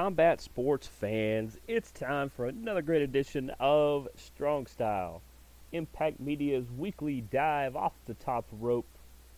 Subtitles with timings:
[0.00, 5.20] Combat sports fans, it's time for another great edition of Strong Style,
[5.72, 8.88] Impact Media's weekly dive off the top rope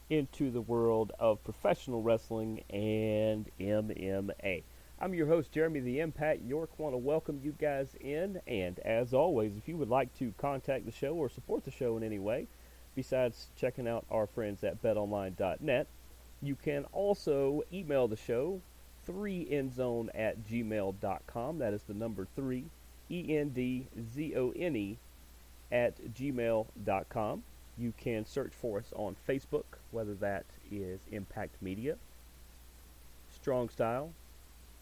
[0.08, 4.62] into the world of professional wrestling and MMA.
[5.00, 6.78] I'm your host, Jeremy the Impact York.
[6.78, 10.86] Want to welcome you guys in, and as always, if you would like to contact
[10.86, 12.46] the show or support the show in any way,
[12.94, 15.88] besides checking out our friends at betonline.net,
[16.40, 18.60] you can also email the show
[19.08, 21.58] 3endzone at gmail.com.
[21.58, 22.64] That is the number 3,
[23.10, 24.96] E-N-D-Z-O-N-E
[25.70, 27.42] at gmail.com.
[27.78, 31.96] You can search for us on Facebook, whether that is Impact Media,
[33.34, 34.12] Strong Style,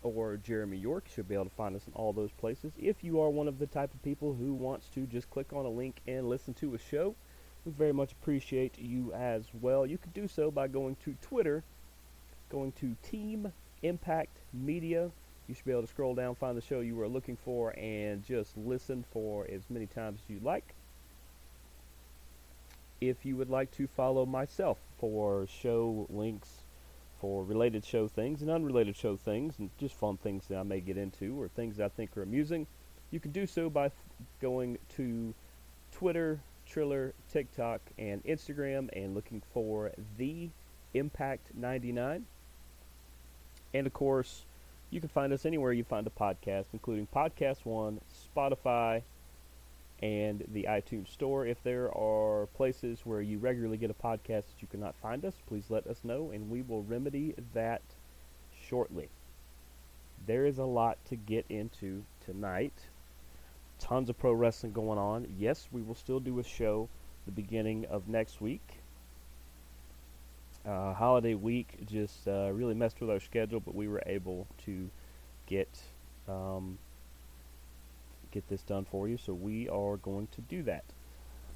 [0.02, 1.04] or Jeremy York.
[1.06, 2.72] You should be able to find us in all those places.
[2.78, 5.64] If you are one of the type of people who wants to just click on
[5.64, 7.14] a link and listen to a show,
[7.64, 9.86] we very much appreciate you as well.
[9.86, 11.62] You can do so by going to Twitter,
[12.50, 15.10] going to Team Impact Media.
[15.48, 18.24] You should be able to scroll down, find the show you were looking for, and
[18.24, 20.74] just listen for as many times as you like.
[23.00, 26.64] If you would like to follow myself for show links
[27.20, 30.80] for related show things and unrelated show things, and just fun things that I may
[30.80, 32.66] get into or things that I think are amusing,
[33.10, 33.90] you can do so by
[34.40, 35.34] going to
[35.92, 40.48] Twitter, Triller, TikTok, and Instagram and looking for the
[40.94, 42.24] Impact 99.
[43.72, 44.44] And of course,
[44.91, 48.00] you can find us anywhere you find a podcast, including Podcast One,
[48.36, 49.03] Spotify,
[50.03, 51.47] and the iTunes Store.
[51.47, 55.34] If there are places where you regularly get a podcast that you cannot find us,
[55.47, 57.82] please let us know, and we will remedy that
[58.60, 59.08] shortly.
[60.26, 62.75] There is a lot to get into tonight.
[63.78, 65.26] Tons of pro wrestling going on.
[65.38, 66.88] Yes, we will still do a show
[67.26, 68.79] the beginning of next week
[70.66, 74.91] uh, holiday week just uh, really messed with our schedule, but we were able to
[75.47, 75.69] get
[76.28, 76.78] um,
[78.31, 79.16] get this done for you.
[79.16, 80.84] So we are going to do that.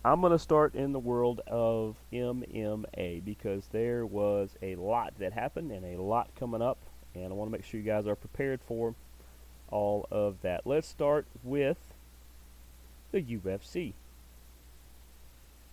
[0.04, 5.32] I'm going to start in the world of MMA because there was a lot that
[5.32, 6.78] happened and a lot coming up,
[7.14, 8.94] and I want to make sure you guys are prepared for
[9.70, 10.66] all of that.
[10.66, 11.78] Let's start with
[13.12, 13.94] the UFC.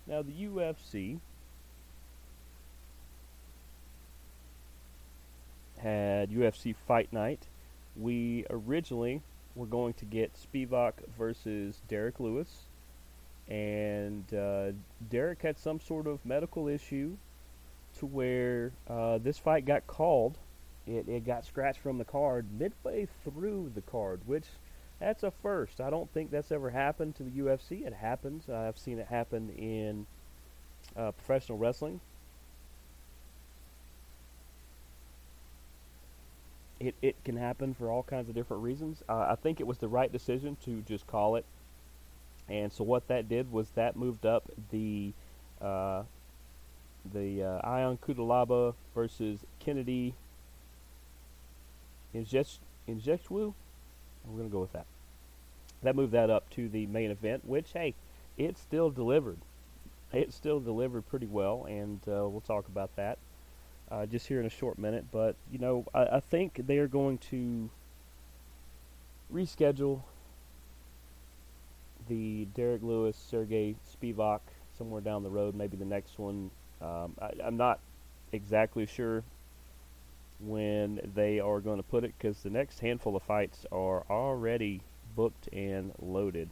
[0.08, 1.20] Now, the UFC
[5.82, 7.48] had UFC Fight Night.
[7.96, 9.22] We originally
[9.56, 12.64] were going to get Spivak versus Derek Lewis,
[13.50, 14.72] and uh,
[15.10, 17.18] Derek had some sort of medical issue
[18.00, 20.38] to where uh, this fight got called.
[20.88, 24.46] It, it got scratched from the card midway through the card, which
[25.00, 25.82] that's a first.
[25.82, 27.86] I don't think that's ever happened to the UFC.
[27.86, 28.50] It happens.
[28.50, 30.06] I've seen it happen in
[30.96, 32.00] uh, professional wrestling.
[36.82, 39.04] It, it can happen for all kinds of different reasons.
[39.08, 41.46] Uh, I think it was the right decision to just call it.
[42.50, 45.14] And so what that did was that moved up the
[45.62, 46.04] uh,
[47.14, 50.16] the uh, Ion Cutelaba versus Kennedy
[52.14, 52.58] Inject
[52.90, 53.54] Injectwu.
[54.26, 54.88] We're gonna go with that.
[55.84, 57.94] That moved that up to the main event, which hey,
[58.38, 59.38] it still delivered.
[60.12, 63.18] It still delivered pretty well, and uh, we'll talk about that
[63.92, 65.06] uh, just here in a short minute.
[65.12, 67.70] But you know, I, I think they are going to
[69.34, 70.02] reschedule
[72.08, 74.40] the Derek Lewis, Sergey Spivak
[74.78, 75.56] somewhere down the road.
[75.56, 76.50] Maybe the next one.
[76.82, 77.80] Um, I, I'm not
[78.32, 79.24] exactly sure
[80.40, 84.82] when they are going to put it because the next handful of fights are already
[85.16, 86.50] booked and loaded.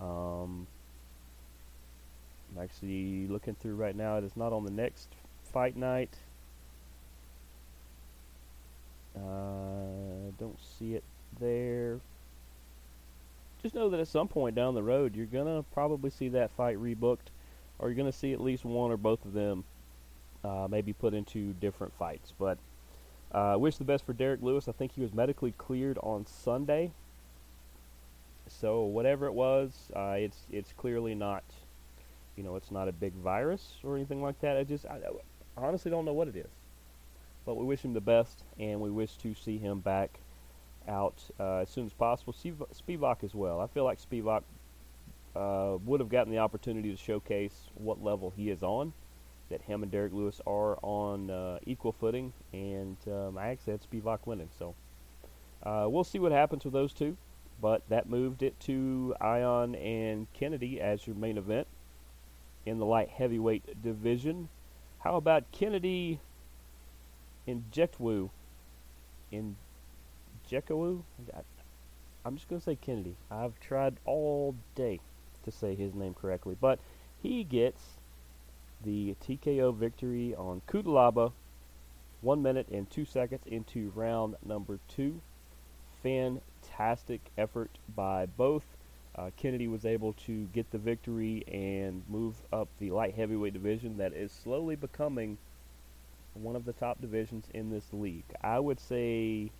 [0.00, 0.66] Um,
[2.50, 4.16] I'm actually looking through right now.
[4.16, 5.08] It is not on the next
[5.54, 6.10] fight night.
[9.16, 11.04] Uh, don't see it
[11.38, 12.00] there.
[13.62, 16.76] just know that at some point down the road, you're gonna probably see that fight
[16.76, 17.30] rebooked,
[17.78, 19.62] or you're gonna see at least one or both of them
[20.42, 22.32] uh, maybe put into different fights.
[22.36, 22.58] But
[23.30, 24.66] uh, wish the best for Derek Lewis.
[24.66, 26.90] I think he was medically cleared on Sunday.
[28.48, 31.44] So whatever it was, uh, it's it's clearly not,
[32.36, 34.56] you know, it's not a big virus or anything like that.
[34.56, 34.98] I just I
[35.56, 36.50] honestly don't know what it is.
[37.46, 40.18] But we wish him the best, and we wish to see him back
[40.88, 42.32] out uh, as soon as possible.
[42.32, 43.60] Spivak as well.
[43.60, 44.42] I feel like Spivak
[45.36, 48.92] uh, would have gotten the opportunity to showcase what level he is on.
[49.50, 53.82] That him and Derek Lewis are on uh, equal footing, and um, I actually had
[53.82, 54.48] Spivak winning.
[54.58, 54.74] So
[55.62, 57.16] uh, we'll see what happens with those two.
[57.60, 61.66] But that moved it to Ion and Kennedy as your main event
[62.66, 64.48] in the light heavyweight division.
[65.04, 66.18] How about Kennedy
[67.46, 68.30] in Jekwu?
[69.30, 69.56] In
[70.50, 71.02] Jekawu?
[72.24, 73.14] I'm just going to say Kennedy.
[73.30, 75.00] I've tried all day
[75.44, 76.56] to say his name correctly.
[76.58, 76.78] But
[77.22, 77.82] he gets
[78.82, 81.32] the TKO victory on Cutelaba,
[82.22, 85.20] one minute and two seconds into round number two.
[86.02, 88.64] Fantastic effort by both.
[89.16, 93.96] Uh, Kennedy was able to get the victory and move up the light heavyweight division
[93.98, 95.38] that is slowly becoming
[96.34, 98.24] one of the top divisions in this league.
[98.42, 99.50] I would say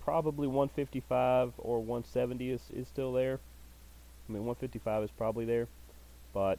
[0.00, 3.40] probably 155 or 170 is, is still there.
[4.28, 5.68] I mean, 155 is probably there,
[6.34, 6.58] but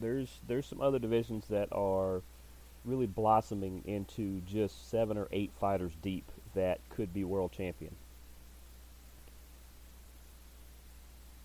[0.00, 2.22] there's there's some other divisions that are
[2.84, 6.24] really blossoming into just seven or eight fighters deep
[6.54, 7.94] that could be world champion.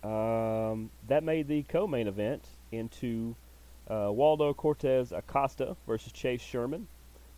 [0.02, 3.34] Um, that made the co-main event into
[3.90, 6.86] uh, Waldo Cortez Acosta versus Chase Sherman.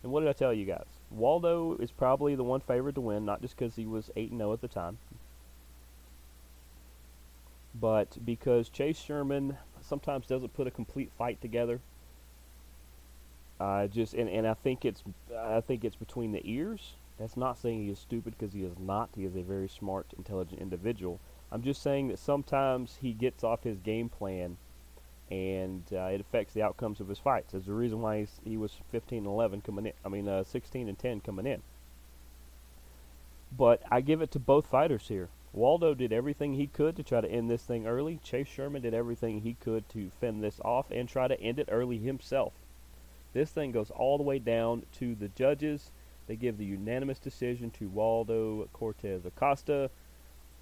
[0.03, 0.85] And what did I tell you guys?
[1.09, 4.53] Waldo is probably the one favorite to win, not just because he was 8 0
[4.53, 4.99] at the time,
[7.73, 11.79] but because Chase Sherman sometimes doesn't put a complete fight together.
[13.59, 15.01] Uh, just and, and I think it's
[15.35, 16.93] I think it's between the ears.
[17.17, 19.09] That's not saying he is stupid because he is not.
[19.15, 21.19] He is a very smart, intelligent individual.
[21.51, 24.57] I'm just saying that sometimes he gets off his game plan
[25.29, 27.51] and uh, it affects the outcomes of his fights.
[27.51, 29.93] There's the reason why he was 15 and 11 coming in.
[30.05, 31.61] I mean, uh, 16 and 10 coming in.
[33.57, 35.29] But I give it to both fighters here.
[35.53, 38.19] Waldo did everything he could to try to end this thing early.
[38.23, 41.67] Chase Sherman did everything he could to fend this off and try to end it
[41.69, 42.53] early himself.
[43.33, 45.91] This thing goes all the way down to the judges.
[46.27, 49.89] They give the unanimous decision to Waldo Cortez Acosta.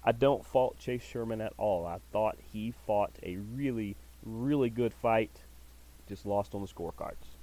[0.02, 1.86] I don't fault Chase Sherman at all.
[1.86, 5.30] I thought he fought a really really good fight,
[6.08, 7.36] just lost on the scorecards.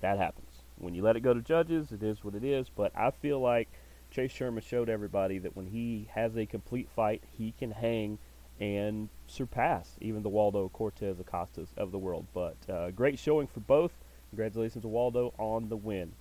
[0.00, 0.62] That happens.
[0.78, 2.68] When you let it go to judges, it is what it is.
[2.68, 3.68] But I feel like
[4.10, 8.18] Chase Sherman showed everybody that when he has a complete fight, he can hang
[8.60, 12.26] and surpass even the Waldo Cortez Acostas of the world.
[12.34, 13.92] But uh, great showing for both.
[14.30, 16.12] Congratulations to Waldo on the win.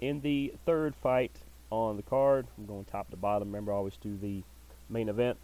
[0.00, 1.32] In the third fight
[1.70, 3.48] on the card, I'm going top to bottom.
[3.48, 4.42] Remember, I always do the
[4.92, 5.38] main event.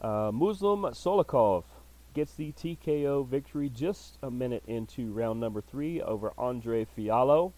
[0.00, 1.64] Uh, Muslim Salikhov
[2.14, 7.52] gets the TKO victory just a minute into round number three over Andre Fialho.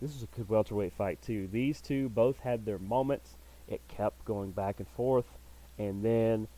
[0.00, 1.48] This is a good welterweight fight too.
[1.50, 3.36] These two both had their moments.
[3.68, 5.26] It kept going back and forth,
[5.78, 6.48] and then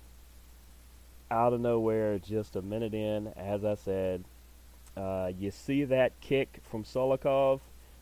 [1.30, 4.24] out of nowhere, just a minute in, as I said,
[4.96, 7.60] uh, you see that kick from Salikhov,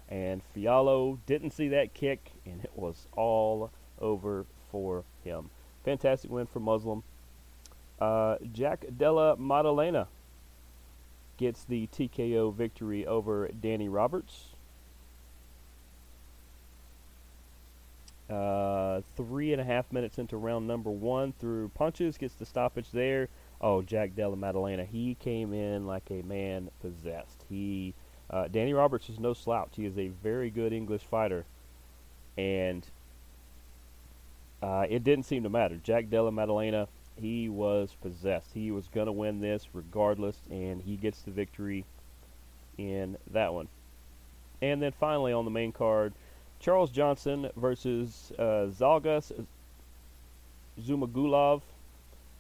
[0.09, 5.51] and Fialho didn't see that kick, and it was all over for him.
[5.85, 7.03] Fantastic win for Muslim.
[8.01, 10.09] Uh, Jack Della Maddalena
[11.37, 14.49] gets the TKO victory over Danny Roberts.
[18.29, 22.91] Uh, three and a half minutes into round number one through punches, gets the stoppage
[22.93, 23.29] there.
[23.61, 27.45] Oh, Jack Della Maddalena, he came in like a man possessed.
[27.49, 27.93] He,
[28.31, 29.73] uh, Danny Roberts is no slouch.
[29.75, 31.45] He is a very good English fighter,
[32.39, 32.87] and
[34.63, 35.77] uh, it didn't seem to matter.
[35.83, 36.89] Jack Della Maddalena
[37.21, 38.51] he was possessed.
[38.55, 41.85] He was going to win this regardless, and he gets the victory
[42.79, 43.69] in that one.
[44.63, 46.15] And then finally on the main card,
[46.59, 49.33] Charles Johnson versus uh, Zhalgas
[50.81, 51.63] Zhumagulov.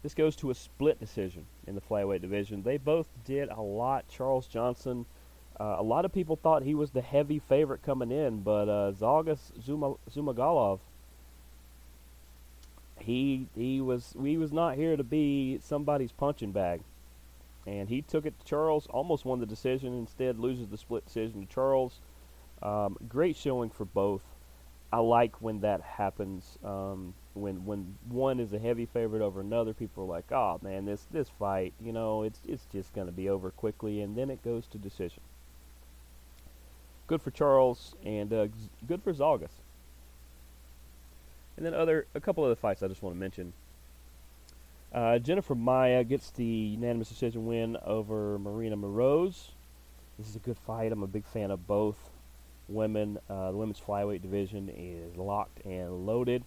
[0.02, 2.62] This goes to a split decision in the flyweight division.
[2.62, 4.06] They both did a lot.
[4.08, 5.04] Charles Johnson,
[5.58, 8.92] uh, a lot of people thought he was the heavy favorite coming in, but uh,
[8.92, 10.80] Zhalgas Zuma, Zhumagulov
[13.02, 16.82] he he was he was not here to be somebody's punching bag,
[17.66, 18.86] and he took it to Charles.
[18.88, 19.94] Almost won the decision.
[19.94, 22.00] Instead, loses the split decision to Charles.
[22.62, 24.22] Um, great showing for both.
[24.92, 26.58] I like when that happens.
[26.64, 30.84] Um, when when one is a heavy favorite over another, people are like, "Oh man,
[30.84, 34.30] this this fight, you know, it's it's just going to be over quickly," and then
[34.30, 35.22] it goes to decision.
[37.06, 38.48] Good for Charles and uh,
[38.86, 39.59] good for Zhalgas.
[41.56, 43.52] And then other a couple other fights I just want to mention.
[44.92, 49.50] Uh, Jennifer Maia gets the unanimous decision win over Marina Moroz.
[50.18, 50.90] This is a good fight.
[50.90, 52.10] I'm a big fan of both
[52.68, 53.18] women.
[53.28, 56.42] Uh, the women's flyweight division is locked and loaded.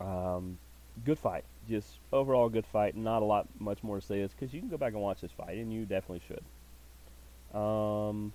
[0.00, 0.58] Um,
[1.04, 1.44] good fight.
[1.68, 2.96] Just overall good fight.
[2.96, 5.20] Not a lot much more to say is because you can go back and watch
[5.20, 7.56] this fight, and you definitely should.
[7.56, 8.32] Um,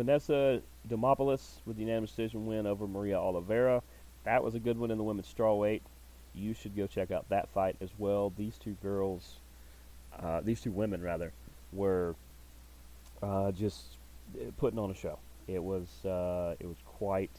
[0.00, 3.82] Vanessa Demopoulos with the unanimous decision win over Maria Oliveira.
[4.24, 5.82] That was a good one in the women's strawweight.
[6.34, 8.32] You should go check out that fight as well.
[8.34, 9.40] These two girls,
[10.18, 11.34] uh, these two women rather,
[11.70, 12.14] were
[13.22, 13.98] uh, just
[14.56, 15.18] putting on a show.
[15.46, 17.36] It was uh, it was quite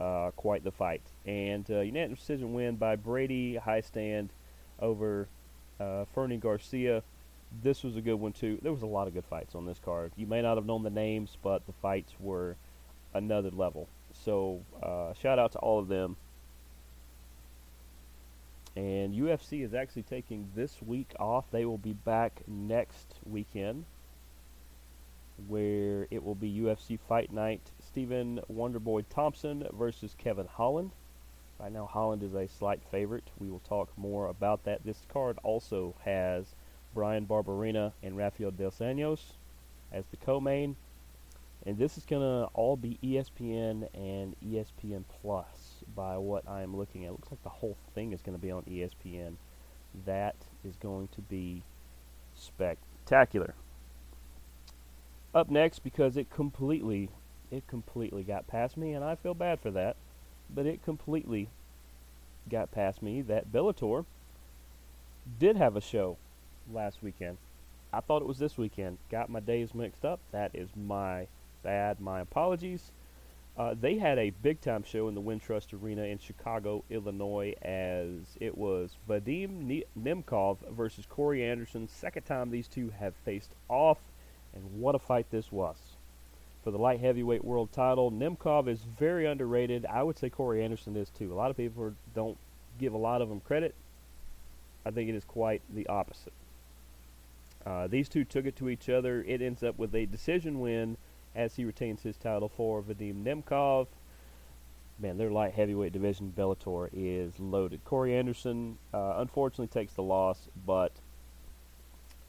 [0.00, 1.02] uh, quite the fight.
[1.26, 4.30] And uh, unanimous decision win by Brady Hiestand
[4.80, 5.28] over
[5.78, 7.02] uh, Fernie Garcia.
[7.62, 8.58] This was a good one too.
[8.62, 10.12] There was a lot of good fights on this card.
[10.16, 12.56] You may not have known the names, but the fights were
[13.14, 13.88] another level.
[14.24, 16.16] So uh, shout out to all of them.
[18.76, 21.50] And UFC is actually taking this week off.
[21.50, 23.86] They will be back next weekend,
[25.48, 30.90] where it will be UFC Fight Night Stephen Wonderboy Thompson versus Kevin Holland.
[31.58, 33.30] Right now, Holland is a slight favorite.
[33.38, 34.84] We will talk more about that.
[34.84, 36.54] This card also has
[36.96, 39.20] Bryan Barberena and Rafael Dos Anjos
[39.92, 40.76] as the co-main.
[41.66, 46.74] And this is going to all be ESPN and ESPN Plus by what I am
[46.74, 47.08] looking at.
[47.08, 49.34] It looks like the whole thing is going to be on ESPN.
[50.06, 51.64] That is going to be
[52.34, 53.54] spectacular.
[55.34, 57.10] Up next, because it completely
[57.50, 59.96] it completely got past me, and I feel bad for that.
[60.48, 61.50] But it completely
[62.48, 64.06] got past me that Bellator
[65.38, 66.16] did have a show
[66.72, 67.38] last weekend.
[67.92, 68.98] I thought it was this weekend.
[69.10, 70.20] Got my days mixed up.
[70.32, 71.26] That is my
[71.62, 72.00] bad.
[72.00, 72.90] My apologies.
[73.56, 78.36] Uh, they had a big time show in the Wintrust Arena in Chicago, Illinois, as
[78.38, 81.88] it was Vadim Nemkov versus Corey Anderson.
[81.88, 83.98] Second time these two have faced off,
[84.54, 85.76] and what a fight this was
[86.66, 88.10] for the light heavyweight world title.
[88.10, 89.86] Nemkov is very underrated.
[89.86, 91.32] I would say Corey Anderson is too.
[91.32, 92.36] A lot of people don't
[92.80, 93.72] give a lot of him credit.
[94.84, 96.32] I think it is quite the opposite.
[97.66, 99.24] Uh, these two took it to each other.
[99.26, 100.96] It ends up with a decision win
[101.34, 103.88] as he retains his title for Vadim Nemkov.
[104.98, 107.84] Man, their light heavyweight division, Bellator, is loaded.
[107.84, 110.92] Corey Anderson, uh, unfortunately, takes the loss, but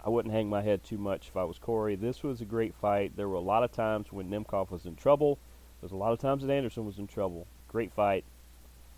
[0.04, 1.96] I wouldn't hang my head too much if I was Corey.
[1.96, 3.16] This was a great fight.
[3.16, 5.38] There were a lot of times when Nemkov was in trouble.
[5.80, 7.46] There's a lot of times that Anderson was in trouble.
[7.68, 8.26] Great fight.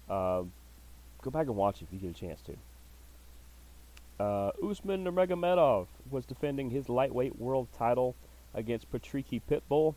[0.10, 0.44] Uh,
[1.22, 2.56] go back and watch it if you get a chance to.
[4.20, 8.16] Uh, Usman Nurmagomedov was defending his lightweight world title
[8.54, 9.96] against Patricky Pitbull.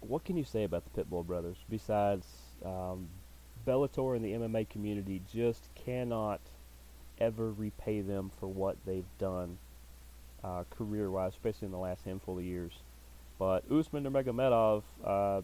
[0.00, 2.26] What can you say about the Pitbull brothers besides
[2.64, 3.08] um,
[3.66, 6.40] Bellator and the MMA community just cannot–
[7.20, 9.58] ever repay them for what they've done
[10.42, 12.72] uh, career-wise, especially in the last handful of years.
[13.38, 15.42] But Usman Nurmagomedov, uh,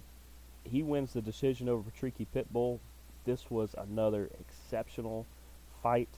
[0.65, 2.79] he wins the decision over Patricky Pitbull.
[3.25, 5.27] This was another exceptional
[5.87, 6.09] fight.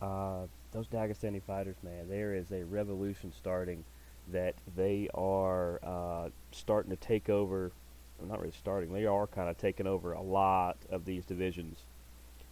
[0.00, 3.84] Uh, those Dagestani fighters, man, there is a revolution starting
[4.32, 7.72] that they are uh, starting to take over.
[8.18, 8.92] Well, not really starting.
[8.92, 11.78] They are kind of taking over a lot of these divisions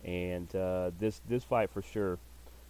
[0.05, 2.19] and uh, this this fight for sure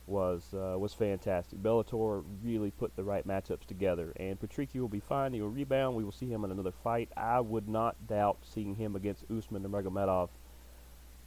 [0.06, 1.60] was uh, was fantastic.
[1.62, 5.32] Bellator really put the right matchups together, and Patricky will be fine.
[5.32, 5.96] He will rebound.
[5.96, 7.08] We will see him in another fight.
[7.16, 10.28] I would not doubt seeing him against Usman and Nurmagomedov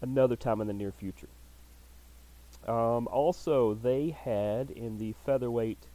[0.01, 1.27] another time in the near future.
[2.67, 5.87] Um, also, they had in the featherweight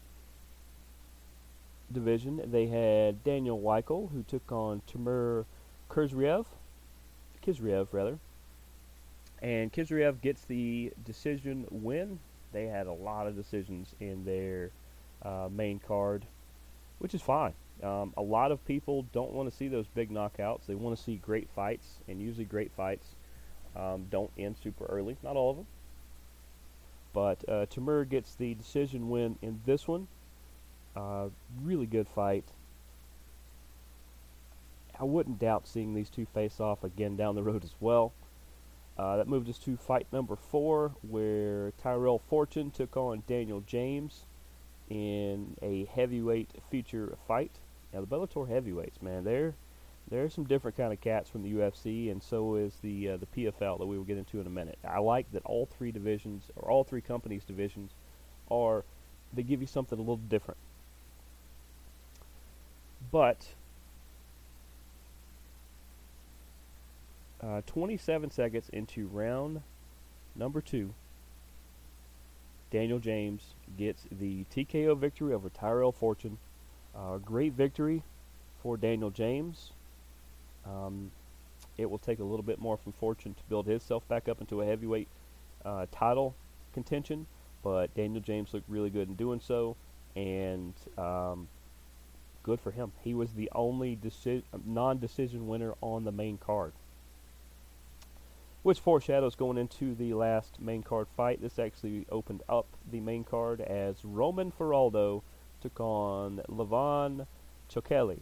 [1.92, 5.44] division, they had Daniel Weichel, who took on Timur
[5.90, 6.46] Khizriev,
[7.44, 8.18] Khizriev rather,
[9.42, 12.18] and Khizriev gets the decision win.
[12.52, 14.70] They had a lot of decisions in their
[15.22, 16.24] uh, main card,
[16.98, 17.52] which is fine.
[17.82, 20.66] Um, a lot of people don't want to see those big knockouts.
[20.66, 23.06] They want to see great fights, and usually great fights
[23.74, 25.16] um, don't end super early.
[25.22, 25.66] Not all of them.
[27.12, 30.08] But uh, Timur gets the decision win in this one.
[30.96, 31.28] Uh,
[31.62, 32.44] really good fight.
[34.98, 38.12] I wouldn't doubt seeing these two face off again down the road as well.
[38.96, 44.26] Uh, that moved us to fight number four, where Tyrell Fortune took on Daniel James
[44.90, 47.52] in a heavyweight feature fight.
[47.92, 49.54] Now the Bellator heavyweights, man, they're
[50.12, 53.16] There are some different kind of cats from the UFC, and so is the uh,
[53.16, 54.78] the PFL that we will get into in a minute.
[54.86, 57.92] I like that all three divisions or all three companies' divisions
[58.50, 58.84] are
[59.32, 60.58] they give you something a little different.
[63.10, 63.46] But
[67.42, 69.62] uh, 27 seconds into round
[70.36, 70.92] number two,
[72.70, 76.36] Daniel James gets the TKO victory over Tyrell Fortune.
[76.94, 78.02] Uh, great victory
[78.62, 79.70] for Daniel James.
[80.66, 81.10] Um,
[81.78, 84.60] it will take a little bit more from Fortune to build himself back up into
[84.60, 85.08] a heavyweight
[85.64, 86.34] uh, title
[86.74, 87.26] contention,
[87.62, 89.76] but Daniel James looked really good in doing so,
[90.14, 91.48] and um,
[92.42, 92.92] good for him.
[93.02, 96.72] He was the only deci- non-decision winner on the main card,
[98.62, 101.40] which foreshadows going into the last main card fight.
[101.40, 105.22] This actually opened up the main card as Roman Faraldo
[105.60, 107.26] took on Levan
[107.70, 108.20] Chokheli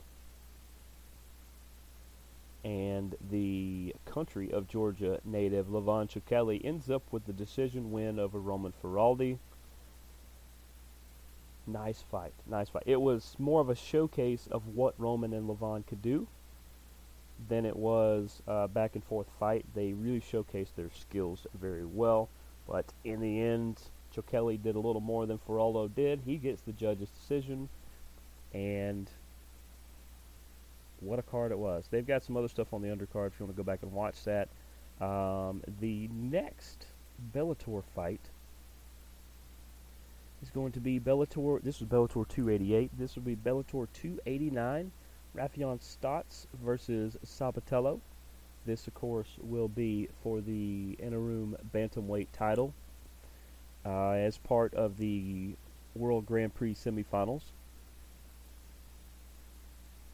[2.64, 8.38] and the country of Georgia native Levan Chokheli ends up with the decision win over
[8.38, 9.38] Roman Faraldo.
[11.66, 12.82] Nice fight, nice fight.
[12.86, 16.26] It was more of a showcase of what Roman and Levon could do
[17.48, 19.64] than it was a back and forth fight.
[19.74, 22.28] They really showcased their skills very well,
[22.68, 23.80] but in the end,
[24.14, 26.22] Chokheli did a little more than Faraldo did.
[26.26, 27.68] He gets the judge's decision,
[28.52, 29.08] and
[31.00, 31.84] what a card it was.
[31.90, 33.92] They've got some other stuff on the undercard if you want to go back and
[33.92, 34.48] watch that.
[35.00, 36.86] Um, the next
[37.34, 38.20] Bellator fight
[40.42, 41.62] is going to be Bellator.
[41.62, 42.90] This was Bellator 288.
[42.98, 44.92] This will be Bellator 289.
[45.36, 48.00] Raufeon Stots versus Sabatello.
[48.66, 52.74] This, of course, will be for the interim bantamweight title
[53.86, 55.54] uh, as part of the
[55.94, 57.42] World Grand Prix semifinals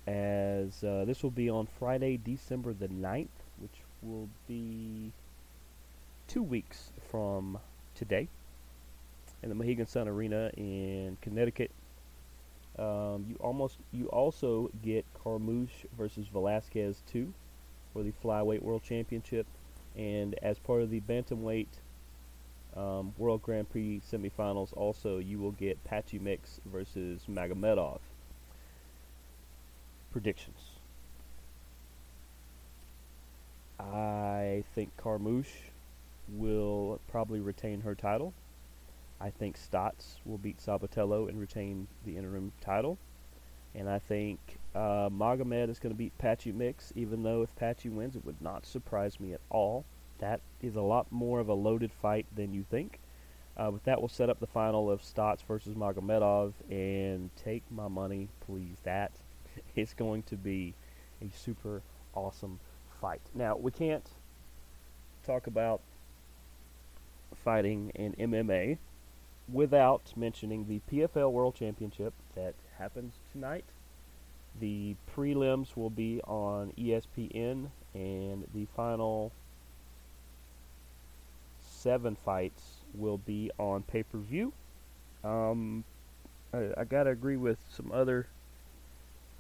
[0.07, 3.73] as uh, this will be on Friday, December the 9th, which
[4.03, 5.13] will be
[6.29, 7.59] two weeks from
[7.95, 8.29] today
[9.43, 11.71] in the Mohegan Sun Arena in Connecticut.
[12.79, 17.33] Um, you almost you also get Carmouche versus Velasquez 2
[17.93, 19.47] for the flyweight world championship,
[19.97, 21.69] and as part of the bantamweight
[22.77, 27.99] um, World Grand Prix semifinals, also you will get Patchy Mix versus Magomedov
[30.13, 30.59] predictions.
[33.79, 35.71] I think Carmouche
[36.29, 38.33] will probably retain her title.
[39.21, 42.99] I think Stots will beat Sabatello and retain the interim title.
[43.75, 44.39] And I think
[44.75, 48.41] uh, Magomed is going to beat Patchy Mix, even though if Patchy wins, it would
[48.41, 49.85] not surprise me at all.
[50.19, 52.99] That is a lot more of a loaded fight than you think.
[53.57, 56.53] Uh, but that will set up the final of Stots versus Magomedov.
[56.71, 58.77] And take my money, please.
[58.85, 59.13] That
[59.77, 60.75] it's going to be
[61.23, 61.83] a super
[62.15, 62.59] awesome
[63.01, 63.21] fight.
[63.35, 64.09] Now, we can't
[65.25, 65.81] talk about
[67.45, 68.79] fighting in MMA
[69.53, 73.65] without mentioning the PFL World Championship that happens tonight.
[74.59, 79.33] The prelims will be on ESPN, and the final
[81.61, 82.63] seven fights
[82.95, 84.53] will be on pay per view.
[85.23, 85.85] Um,
[86.55, 88.27] I, I gotta agree with some other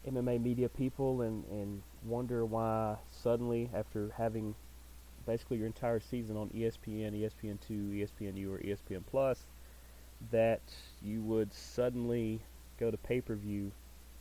[0.07, 4.55] MMA media people and, and wonder why suddenly, after having
[5.27, 9.45] basically your entire season on ESPN, ESPN2, ESPNU, or ESPN Plus,
[10.31, 10.63] that
[11.03, 12.41] you would suddenly
[12.79, 13.73] go to pay per view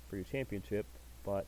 [0.10, 0.86] for your championship.
[1.24, 1.46] But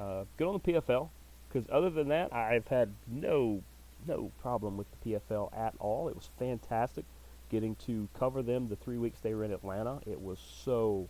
[0.00, 1.08] uh, good on the PFL,
[1.48, 3.62] because other than that, I've had no
[4.08, 6.08] no problem with the PFL at all.
[6.08, 7.04] It was fantastic
[7.50, 10.00] getting to cover them the three weeks they were in Atlanta.
[10.06, 11.08] It was so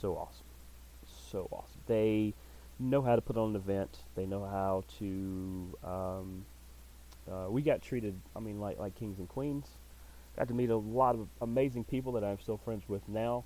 [0.00, 0.43] so awesome
[1.34, 1.80] so awesome.
[1.88, 2.32] They
[2.78, 3.98] know how to put on an event.
[4.14, 5.76] They know how to.
[5.82, 6.44] Um,
[7.30, 9.66] uh, we got treated, I mean, like like kings and queens.
[10.36, 13.44] Got to meet a lot of amazing people that I'm still friends with now.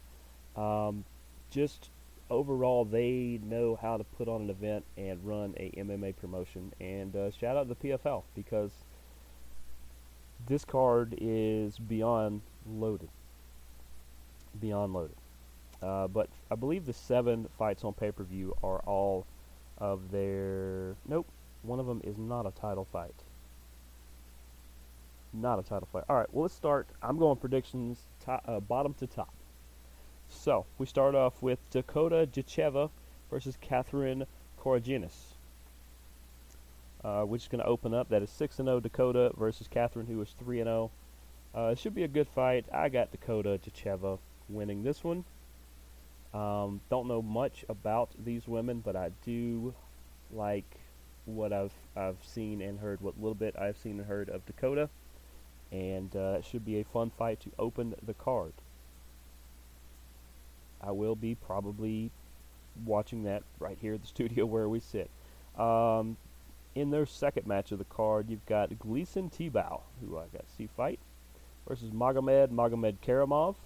[0.55, 1.05] Um,
[1.51, 1.89] just
[2.29, 6.73] overall, they know how to put on an event and run a MMA promotion.
[6.81, 8.73] And uh, shout out to the PFL because
[10.47, 13.09] this card is beyond loaded.
[14.61, 15.18] Beyond loaded.
[15.83, 19.27] Uh, but I believe the seven fights on pay per view are all
[19.79, 20.97] of their.
[21.07, 21.27] Nope,
[21.63, 23.15] one of them is not a title fight.
[25.33, 26.05] Not a title fight.
[26.09, 26.89] All right, well let's start.
[27.03, 29.33] I'm going predictions to, uh, bottom to top.
[30.29, 32.91] So we start off with Dakota Ditcheva
[33.31, 34.27] versus Catherine
[34.61, 35.35] Koraginas.
[37.05, 38.09] Uh, which is going to open up.
[38.09, 40.91] That is 6 0 Dakota versus Catherine, who is 3 0.
[41.55, 42.67] Uh, it should be a good fight.
[42.73, 45.25] I got Dakota Ditcheva winning this one.
[46.35, 49.75] Um, don't know much about these women, but I do
[50.31, 50.65] like
[51.25, 53.01] what I've I've seen and heard.
[53.01, 54.89] What little bit I've seen and heard of Dakota,
[55.73, 58.53] and uh, it should be a fun fight to open the card.
[60.81, 62.11] I will be probably
[62.85, 65.11] watching that right here at the studio where we sit.
[65.59, 66.17] Um,
[66.75, 70.55] in their second match of the card, you've got Gleison Tibau, who I got to
[70.57, 71.01] see fight,
[71.67, 73.57] versus Magomed Magomed Karamov.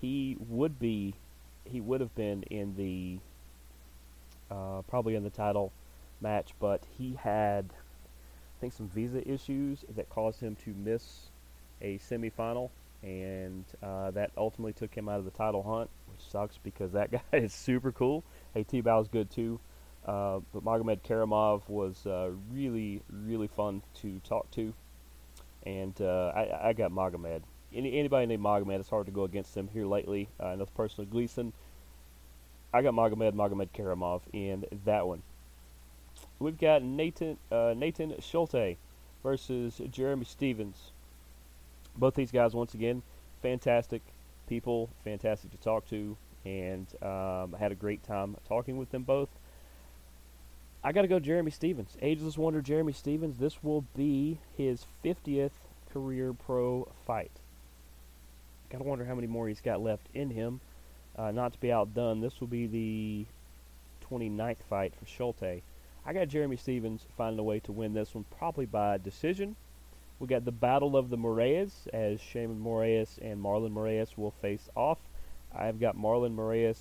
[0.00, 1.14] He would be,
[1.64, 3.18] he would have been in the,
[4.54, 5.72] uh, probably in the title
[6.20, 11.30] match, but he had, I think, some visa issues that caused him to miss
[11.80, 12.70] a semifinal,
[13.02, 17.10] and uh, that ultimately took him out of the title hunt, which sucks because that
[17.12, 18.24] guy is super cool.
[18.54, 19.60] Hey, Tibau is good too.
[20.04, 24.74] Uh, but Magomed Karamov was uh, really, really fun to talk to.
[25.64, 27.42] And uh, I, I got Magomed.
[27.74, 30.28] Any, anybody named Magomed, it's hard to go against him here lately.
[30.38, 31.52] Uh, I know personally Gleison.
[32.72, 35.22] I got Magomed, Magomed Karamov in that one.
[36.38, 38.76] We've got Nathan uh, Nathan Schulte
[39.22, 40.90] versus Jeremy Stephens.
[41.96, 43.02] Both these guys, once again,
[43.42, 44.02] fantastic
[44.48, 49.02] people, fantastic to talk to, and um, I had a great time talking with them
[49.02, 49.28] both.
[50.82, 51.96] I got to go Jeremy Stephens.
[52.02, 53.38] Ageless Wonder Jeremy Stephens.
[53.38, 55.52] This will be his 50th
[55.90, 57.30] career pro fight.
[58.74, 60.60] Got to wonder how many more he's got left in him.
[61.16, 63.24] Uh, not to be outdone, this will be the
[64.10, 65.62] 29th fight for Schulte.
[66.04, 69.54] I got Jeremy Stephens finding a way to win this one, probably by decision.
[70.18, 74.68] We got the Battle of the Moraes, as Sheymon Moraes and Marlon Moraes will face
[74.74, 74.98] off.
[75.54, 76.78] I've got Marlon Moraes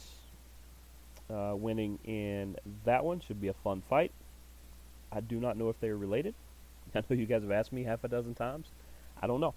[1.29, 3.19] uh, winning in that one.
[3.19, 4.11] Should be a fun fight.
[5.11, 6.33] I do not know if they are related.
[6.95, 8.65] I know you guys have asked me half a dozen times.
[9.21, 9.53] I don't know.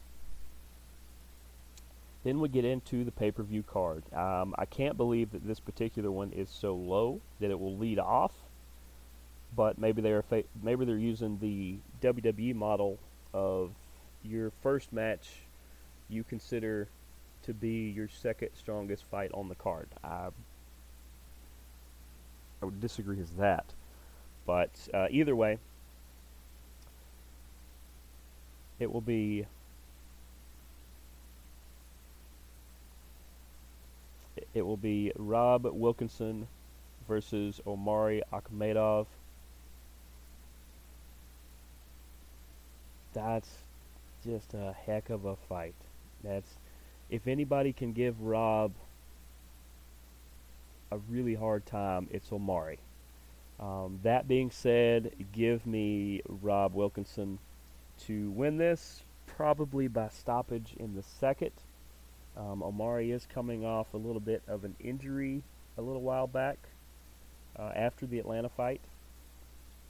[2.26, 4.02] Then we get into the pay-per-view card.
[4.12, 8.00] Um, I can't believe that this particular one is so low that it will lead
[8.00, 8.32] off.
[9.54, 12.98] But maybe they are fa- maybe they're using the WWE model
[13.32, 13.70] of
[14.24, 15.42] your first match
[16.08, 16.88] you consider
[17.44, 19.86] to be your second strongest fight on the card.
[20.02, 20.30] I
[22.60, 23.66] I would disagree with that.
[24.44, 25.58] But uh, either way,
[28.80, 29.46] it will be
[34.56, 36.48] it will be Rob Wilkinson
[37.06, 39.04] versus Omari Akhmedov.
[43.12, 43.50] That's
[44.24, 45.74] just a heck of a fight.
[46.24, 46.48] That's
[47.10, 48.72] if anybody can give Rob
[50.90, 52.78] a really hard time, it's Omari.
[53.60, 57.38] Um, that being said, give me Rob Wilkinson
[58.06, 61.52] to win this, probably by stoppage in the second.
[62.36, 65.42] Um, Omari is coming off a little bit of an injury
[65.78, 66.58] a little while back
[67.58, 68.80] uh, after the Atlanta fight.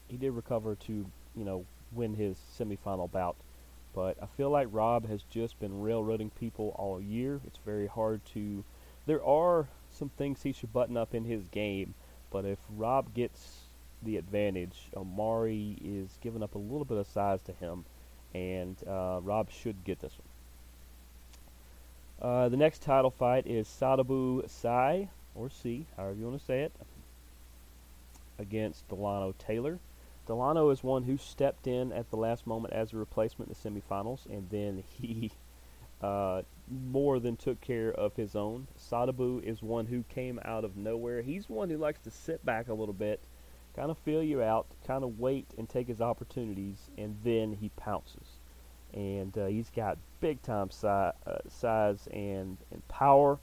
[0.09, 3.37] He did recover to, you know, win his semifinal bout.
[3.95, 7.41] But I feel like Rob has just been railroading people all year.
[7.47, 8.63] It's very hard to.
[9.07, 11.95] There are some things he should button up in his game.
[12.31, 13.61] But if Rob gets
[14.03, 17.85] the advantage, Omari is giving up a little bit of size to him,
[18.35, 20.26] and uh, Rob should get this one.
[22.21, 26.63] Uh, the next title fight is Sadibou Sy, or C, however you want to say
[26.63, 26.73] it,
[28.39, 29.79] against Delano Taylor.
[30.27, 33.81] Delano is one who stepped in at the last moment as a replacement in the
[33.81, 35.31] semifinals, and then he
[36.03, 36.43] uh,
[36.91, 38.67] more than took care of his own.
[38.79, 41.21] Sadibou is one who came out of nowhere.
[41.21, 43.21] He's one who likes to sit back a little bit,
[43.75, 47.69] kind of feel you out, kind of wait and take his opportunities, and then he
[47.77, 48.36] pounces.
[48.97, 51.13] And uh, he's got big time si- uh,
[51.49, 53.39] size and, and power.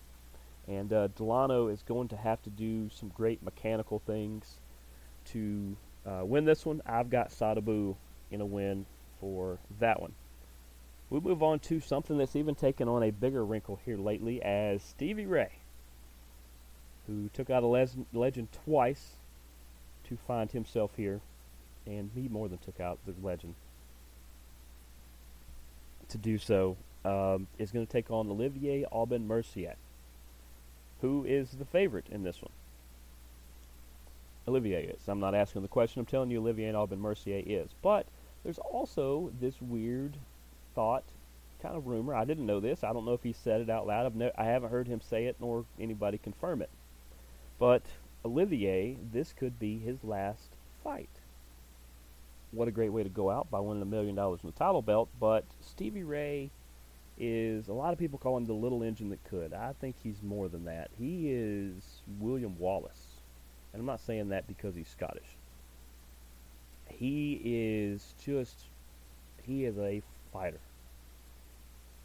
[0.68, 4.60] And uh, Delano is going to have to do some great mechanical things
[5.26, 6.82] to uh, win this one.
[6.86, 7.96] I've got Sadibou
[8.32, 8.86] in a win
[9.20, 10.14] for that one.
[11.10, 14.82] We move on to something that's even taken on a bigger wrinkle here lately as
[14.82, 15.52] Stevie Ray,
[17.06, 19.18] who took out a les- legend twice
[20.06, 21.22] to find himself here,
[21.86, 23.54] and he more than took out the legend.
[26.10, 29.76] To do so, um, is going to take on Olivier Aubin Mercier,
[31.02, 32.52] who is the favorite in this one.
[34.48, 35.08] Olivier is.
[35.08, 36.02] I'm not asking the question.
[36.02, 37.70] I'm telling you, Olivier Aubin Mercier is.
[37.82, 38.06] But
[38.44, 40.18] there's also this weird
[40.76, 41.04] thought,
[41.62, 42.14] kind of rumor.
[42.14, 42.84] I didn't know this.
[42.84, 44.06] I don't know if he said it out loud.
[44.06, 46.70] I've I haven't heard him say it nor anybody confirm it.
[47.58, 47.84] But
[48.26, 50.50] Olivier, this could be his last
[50.84, 51.10] fight.
[52.54, 54.84] What a great way to go out by winning a million dollars in the title
[54.84, 55.10] belt.
[55.20, 56.52] But Stevie Ray
[57.18, 59.54] is a lot of people call him the little engine that could.
[59.54, 60.92] I think he's more than that.
[61.00, 63.22] He is William Wallace.
[63.72, 65.36] And I'm not saying that because he's Scottish.
[66.90, 68.56] He is just
[69.42, 70.60] he is a fighter.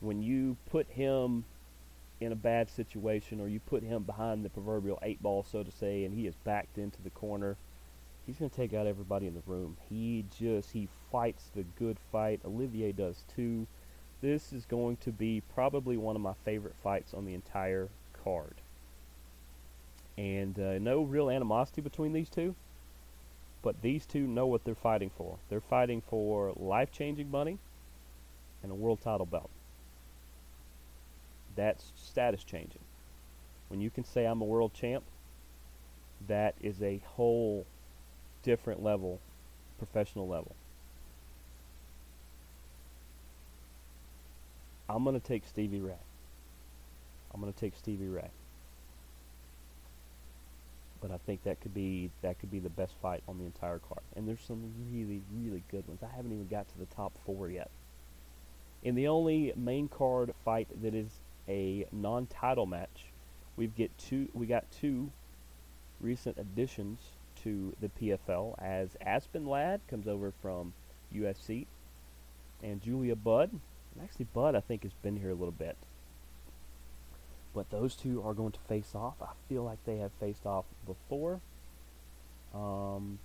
[0.00, 1.44] When you put him
[2.20, 5.70] in a bad situation or you put him behind the proverbial eight ball so to
[5.70, 7.56] say and he is backed into the corner,
[8.28, 9.78] he's going to take out everybody in the room.
[9.88, 12.40] He just he fights the good fight.
[12.44, 13.66] Olivier does too.
[14.20, 17.88] This is going to be probably one of my favorite fights on the entire
[18.22, 18.54] card.
[20.18, 22.54] And uh, no real animosity between these two,
[23.62, 25.38] but these two know what they're fighting for.
[25.48, 27.58] They're fighting for life changing money
[28.62, 29.48] and a world title belt.
[31.56, 32.82] That's status changing.
[33.68, 35.04] When you can say I'm a world champ,
[36.26, 37.64] that is a whole
[38.48, 39.20] different level,
[39.76, 40.56] professional level.
[44.88, 46.00] I'm going to take Stevie Ray.
[47.34, 48.30] I'm going to take Stevie Ray.
[51.02, 53.80] But I think that could be that could be the best fight on the entire
[53.80, 54.00] card.
[54.16, 56.00] And there's some really really good ones.
[56.02, 57.68] I haven't even got to the top 4 yet.
[58.82, 61.11] In the only main card fight that is
[61.46, 63.12] a non-title match,
[63.58, 65.11] we've get two we got two
[66.00, 66.98] recent additions
[67.48, 70.72] to the PFL as Aspen Ladd comes over from
[71.14, 71.66] UFC
[72.62, 73.50] and Julia Budd
[74.02, 75.76] actually, Budd, I think, has been here a little bit.
[77.54, 79.14] But those two are going to face off.
[79.20, 81.40] I feel like they have faced off before.
[82.54, 83.18] Um,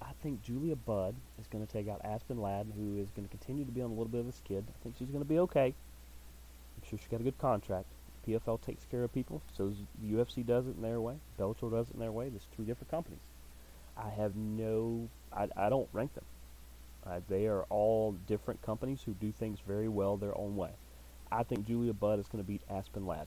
[0.00, 3.30] I think Julia Budd is going to take out Aspen Ladd, who is going to
[3.30, 4.64] continue to be on a little bit of a skid.
[4.68, 5.66] I think she's going to be okay.
[5.66, 7.86] I'm sure she's got a good contract.
[8.26, 11.16] PFL takes care of people, so the UFC does it in their way.
[11.38, 12.28] Bellator does it in their way.
[12.28, 13.20] There's three different companies.
[14.00, 16.24] I have no, I, I don't rank them.
[17.06, 20.70] Uh, they are all different companies who do things very well their own way.
[21.32, 23.26] I think Julia Budd is going to beat Aspen Ladd.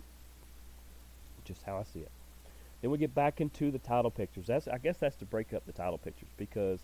[1.45, 2.11] Just how I see it.
[2.81, 4.47] Then we get back into the title pictures.
[4.47, 6.79] That's I guess that's to break up the title pictures because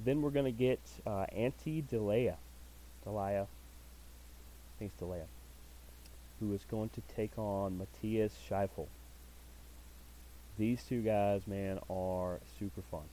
[0.00, 2.36] then we're going to get uh, Ante Delija,
[3.06, 5.28] Delija, I think it's
[6.40, 8.86] who is going to take on Matthias Scheffel.
[10.58, 13.04] These two guys, man, are super fun.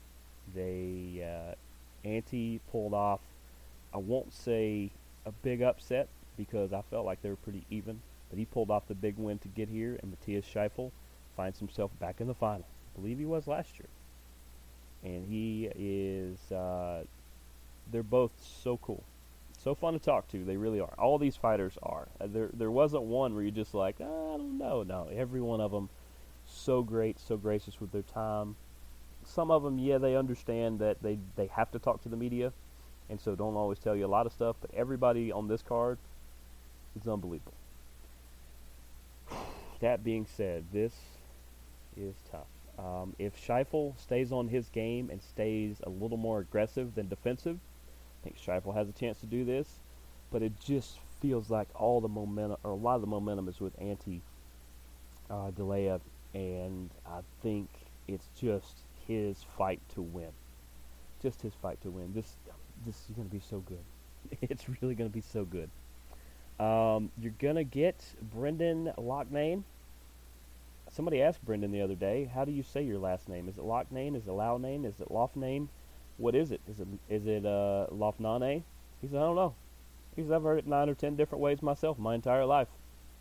[0.55, 1.55] They uh,
[2.07, 3.19] Ante pulled off,
[3.93, 4.91] I won't say
[5.25, 6.07] a big upset
[6.37, 9.39] because I felt like they were pretty even, but he pulled off the big win
[9.39, 10.91] to get here, and Matthias Scheffel
[11.35, 12.65] finds himself back in the final.
[12.95, 13.87] I believe he was last year.
[15.03, 17.03] And he is, uh,
[17.91, 18.31] they're both
[18.63, 19.03] so cool.
[19.63, 20.43] So fun to talk to.
[20.43, 20.93] They really are.
[20.97, 22.07] All these fighters are.
[22.19, 24.83] Uh, there, there wasn't one where you're just like, oh, I don't know.
[24.83, 25.89] No, every one of them
[26.45, 28.55] so great, so gracious with their time
[29.29, 32.51] some of them, yeah, they understand that they, they have to talk to the media,
[33.09, 34.55] and so don't always tell you a lot of stuff.
[34.61, 35.97] But everybody on this card
[36.99, 37.53] is unbelievable.
[39.79, 40.91] That being said, this
[41.95, 42.47] is tough.
[42.77, 47.57] Um, if Scheffel stays on his game and stays a little more aggressive than defensive,
[47.57, 49.67] I think Scheffel has a chance to do this.
[50.31, 53.61] But it just feels like all the momentum, or a lot of the momentum, is
[53.61, 54.21] with Ante
[55.29, 56.01] uh, Delija,
[56.33, 57.69] and I think
[58.07, 60.29] it's just his fight to win.
[61.21, 62.13] Just his fight to win.
[62.13, 62.37] This
[62.85, 63.83] this is going to be so good.
[64.41, 65.69] It's really going to be so good.
[66.59, 69.63] Um, you're going to get Brendan Loughnane.
[70.91, 73.47] Somebody asked Brendan the other day, how do you say your last name?
[73.49, 74.15] Is it Loughnane?
[74.15, 74.85] Is it Loughnane?
[74.85, 75.69] Is it Loughnane?
[76.17, 76.61] What is it?
[76.67, 78.63] Is it is it uh, Loughnane?
[79.01, 79.55] He said, I don't know.
[80.15, 82.67] He said, I've heard it nine or ten different ways myself my entire life.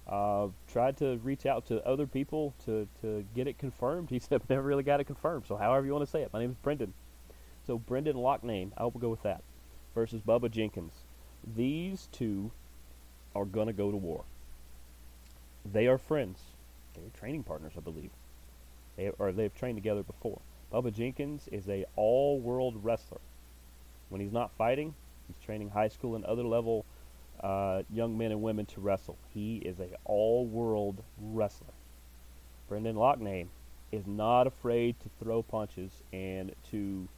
[0.09, 4.09] Uh, tried to reach out to other people to, to get it confirmed.
[4.11, 5.44] He said, never really got it confirmed.
[5.47, 6.33] So, however you want to say it.
[6.33, 6.94] My name is Brendan.
[7.66, 9.42] So, Brendan Loughnane, I will go with that,
[9.94, 10.92] versus Bubba Jenkins.
[11.57, 12.51] These two
[13.35, 14.25] are going to go to war.
[15.71, 16.40] They are friends.
[16.94, 18.11] They're training partners, I believe.
[18.97, 20.40] They, or they've trained together before.
[20.73, 23.21] Bubba Jenkins is a all-world wrestler.
[24.09, 24.94] When he's not fighting,
[25.27, 26.87] he's training high school and other level
[27.40, 29.16] uh, young men and women to wrestle.
[29.33, 31.72] He is a all-world wrestler.
[32.68, 33.48] Brendan Loughnane
[33.92, 37.09] is not afraid to throw punches and to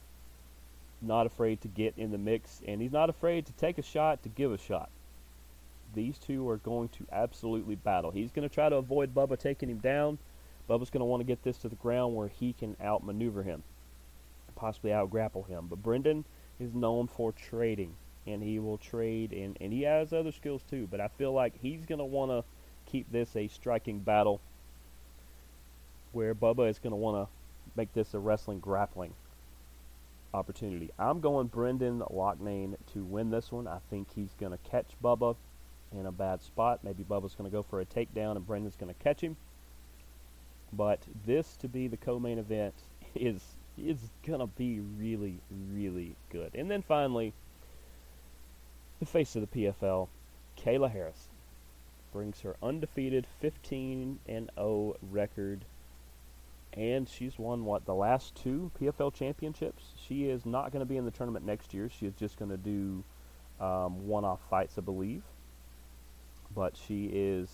[1.01, 4.21] not afraid to get in the mix, and he's not afraid to take a shot
[4.23, 4.89] to give a shot.
[5.93, 8.11] These two are going to absolutely battle.
[8.11, 10.19] He's going to try to avoid Bubba taking him down.
[10.69, 13.63] Bubba's going to want to get this to the ground where he can outmaneuver him,
[14.55, 15.65] possibly outgrapple him.
[15.67, 16.23] But Brendan
[16.59, 17.95] is known for trading
[18.27, 20.87] and he will trade, and, and he has other skills too.
[20.89, 22.43] But I feel like he's going to want to
[22.91, 24.41] keep this a striking battle
[26.11, 27.31] where Bubba is going to want to
[27.75, 29.13] make this a wrestling grappling
[30.33, 30.89] opportunity.
[30.99, 33.67] I'm going Brendan Loughnane to win this one.
[33.67, 35.35] I think he's going to catch Bubba
[35.91, 36.79] in a bad spot.
[36.83, 39.35] Maybe Bubba's going to go for a takedown and Brendan's going to catch him.
[40.73, 42.73] But this to be the co-main event
[43.15, 43.41] is
[43.77, 45.39] is going to be really,
[45.73, 46.51] really good.
[46.53, 47.33] And then finally,
[49.01, 50.07] the face of the PFL,
[50.57, 51.31] Kayla Harrison,
[52.13, 55.65] brings her undefeated 15 and 0 record
[56.73, 59.93] and she's won what the last two PFL championships.
[60.07, 61.89] She is not going to be in the tournament next year.
[61.89, 63.03] She is just going to do
[63.59, 65.23] um, one-off fights, I believe.
[66.55, 67.49] But she is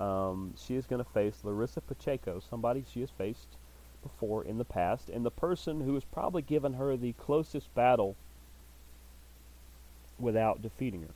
[0.00, 3.58] um, she is going to face Larissa Pacheco, somebody she has faced
[4.02, 8.16] before in the past, and the person who has probably given her the closest battle
[10.22, 11.14] without defeating her.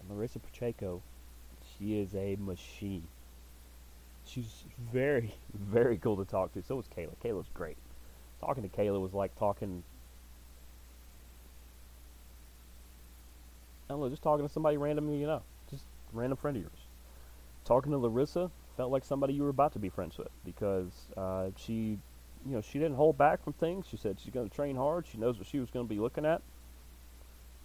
[0.00, 1.02] And Larissa Pacheco,
[1.78, 3.06] she is a machine
[4.30, 6.62] she's very, very cool to talk to.
[6.62, 7.12] So was Kayla.
[7.24, 7.76] Kayla's great.
[8.40, 9.82] Talking to Kayla was like talking.
[13.88, 16.86] I don't know, just talking to somebody random you know, just random friend of yours.
[17.64, 21.48] Talking to Larissa felt like somebody you were about to be friends with because uh,
[21.56, 21.98] she,
[22.46, 23.86] you know, she didn't hold back from things.
[23.90, 25.06] She said she's going to train hard.
[25.10, 26.40] She knows what she was going to be looking at,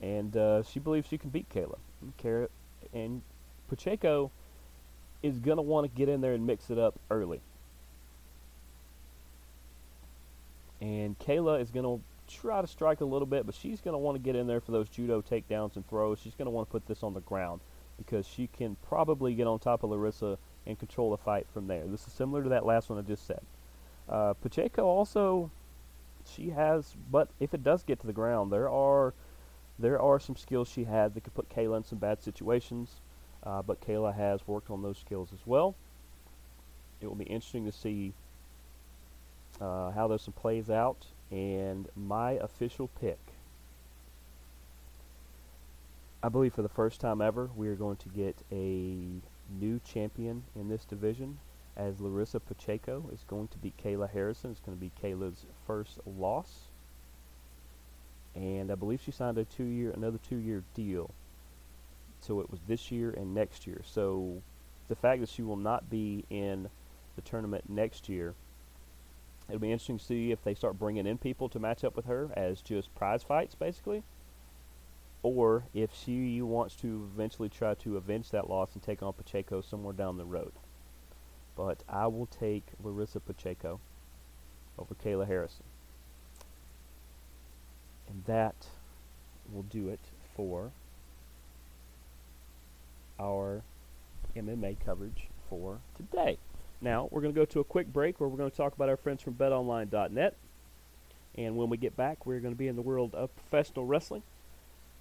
[0.01, 1.77] and uh, she believes she can beat Kayla.
[2.93, 3.21] And,
[3.67, 4.29] Pacheco
[5.23, 7.41] is going to want to get in there and mix it up early.
[10.79, 13.97] And Kayla is going to try to strike a little bit, but she's going to
[13.97, 16.19] want to get in there for those judo takedowns and throws.
[16.19, 17.61] She's going to want to put this on the ground
[17.97, 21.83] because she can probably get on top of Larissa and control the fight from there.
[21.85, 23.41] This is similar to that last one I just said.
[24.07, 25.49] Uh, Pacheco also,
[26.27, 29.13] she has, but if it does get to the ground, there are
[29.77, 33.01] there are some skills she had that could put Kayla in some bad situations
[33.45, 35.75] uh, but Kayla has worked on those skills as well.
[36.99, 38.13] It will be interesting to see
[39.61, 41.05] uh, how this plays out.
[41.31, 43.19] And my official pick,
[46.23, 49.21] I believe for the first time ever, we are going to get a
[49.59, 51.37] new champion in this division.
[51.77, 54.51] As Larissa Pacheco is going to be Kayla Harrison.
[54.51, 56.69] It's going to be Kayla's first loss.
[58.35, 61.11] And I believe she signed a two-year, another two-year deal
[62.25, 63.81] so it was this year and next year.
[63.85, 64.41] So
[64.87, 66.69] the fact that she will not be in
[67.15, 68.33] the tournament next year,
[69.47, 72.05] it'll be interesting to see if they start bringing in people to match up with
[72.05, 74.03] her as just prize fights, basically,
[75.21, 79.61] or if she wants to eventually try to avenge that loss and take on Pacheco
[79.61, 80.53] somewhere down the road.
[81.55, 83.79] But I will take Larissa Pacheco
[84.77, 85.63] over Kayla Harrison.
[88.09, 88.55] And that
[89.51, 89.99] will do it
[90.35, 90.71] for
[93.19, 93.61] our
[94.35, 96.37] MMA coverage for today.
[96.81, 98.89] Now, we're going to go to a quick break where we're going to talk about
[98.89, 100.35] our friends from betonline.net.
[101.37, 104.23] And when we get back, we're going to be in the world of professional wrestling.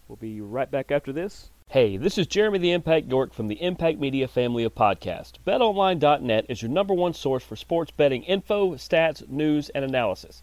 [0.09, 1.51] We'll be right back after this.
[1.69, 5.33] Hey, this is Jeremy the Impact York from the Impact Media family of podcasts.
[5.47, 10.43] BetOnline.net is your number one source for sports betting info, stats, news, and analysis.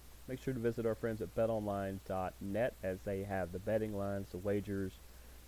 [0.31, 4.37] make sure to visit our friends at betonline.net as they have the betting lines, the
[4.37, 4.93] wagers,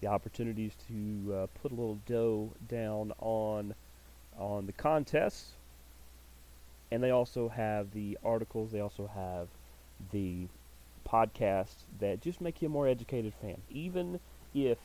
[0.01, 3.73] the opportunities to uh, put a little dough down on
[4.37, 5.53] on the contests.
[6.91, 9.47] And they also have the articles, they also have
[10.11, 10.47] the
[11.09, 13.61] podcasts that just make you a more educated fan.
[13.69, 14.19] Even
[14.53, 14.79] if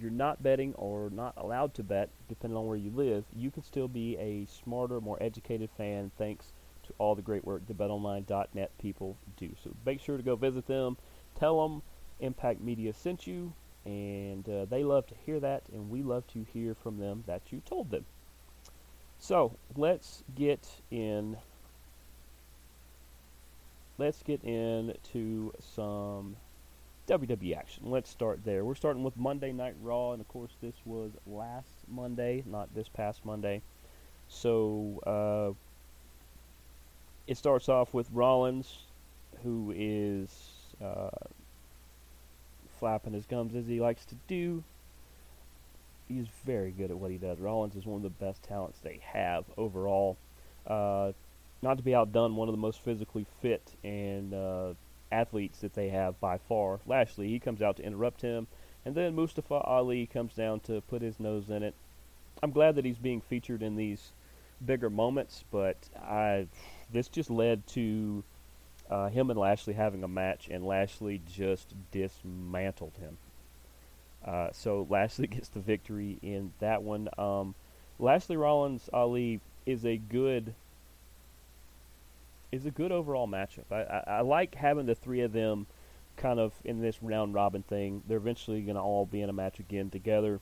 [0.00, 3.64] you're not betting or not allowed to bet, depending on where you live, you can
[3.64, 6.52] still be a smarter, more educated fan thanks
[6.88, 9.50] to all the great work the betonline.net people do.
[9.62, 10.96] So make sure to go visit them.
[11.38, 11.82] Tell them
[12.20, 13.52] Impact Media sent you,
[13.84, 17.42] and uh, they love to hear that, and we love to hear from them that
[17.50, 18.04] you told them.
[19.18, 21.36] So let's get in.
[23.98, 26.36] Let's get into some
[27.08, 27.90] WWE action.
[27.90, 28.64] Let's start there.
[28.64, 32.88] We're starting with Monday Night Raw, and of course, this was last Monday, not this
[32.88, 33.62] past Monday.
[34.28, 35.54] So uh,
[37.28, 38.78] it starts off with Rollins,
[39.44, 40.28] who is
[40.82, 41.10] uh,
[42.80, 44.64] flapping his gums as he likes to do.
[46.08, 47.38] He's very good at what he does.
[47.38, 50.16] Rollins is one of the best talents they have overall.
[50.66, 51.12] Uh,
[51.62, 54.74] not to be outdone, one of the most physically fit and uh,
[55.12, 56.80] athletes that they have by far.
[56.86, 58.46] Lashley, he comes out to interrupt him,
[58.84, 61.74] and then Mustafa Ali comes down to put his nose in it
[62.42, 64.12] I'm glad that he's being featured in these
[64.64, 66.46] bigger moments, but I
[66.92, 68.24] this just led to
[68.90, 73.18] uh, him and Lashley having a match, and Lashley just dismantled him.
[74.24, 77.08] Uh, so Lashley gets the victory in that one.
[77.18, 77.54] Um,
[77.98, 80.54] Lashley Rollins Ali is a good
[82.50, 83.70] is a good overall matchup.
[83.70, 85.66] I, I, I like having the three of them
[86.16, 88.02] kind of in this round robin thing.
[88.08, 90.40] They're eventually going to all be in a match again together.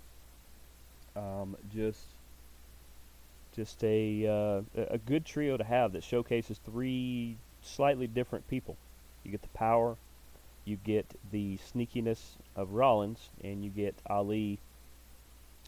[1.17, 2.05] Um, just
[3.57, 8.77] just a uh, a good trio to have that showcases three slightly different people.
[9.25, 9.97] You get the power,
[10.67, 14.59] you get the sneakiness of Rollins, and you get Ali,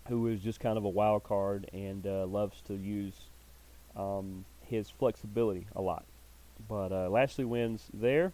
[0.07, 3.14] who is just kind of a wild card and uh, loves to use
[3.97, 6.05] um, his flexibility a lot.
[6.68, 8.32] But uh, Lashley wins there.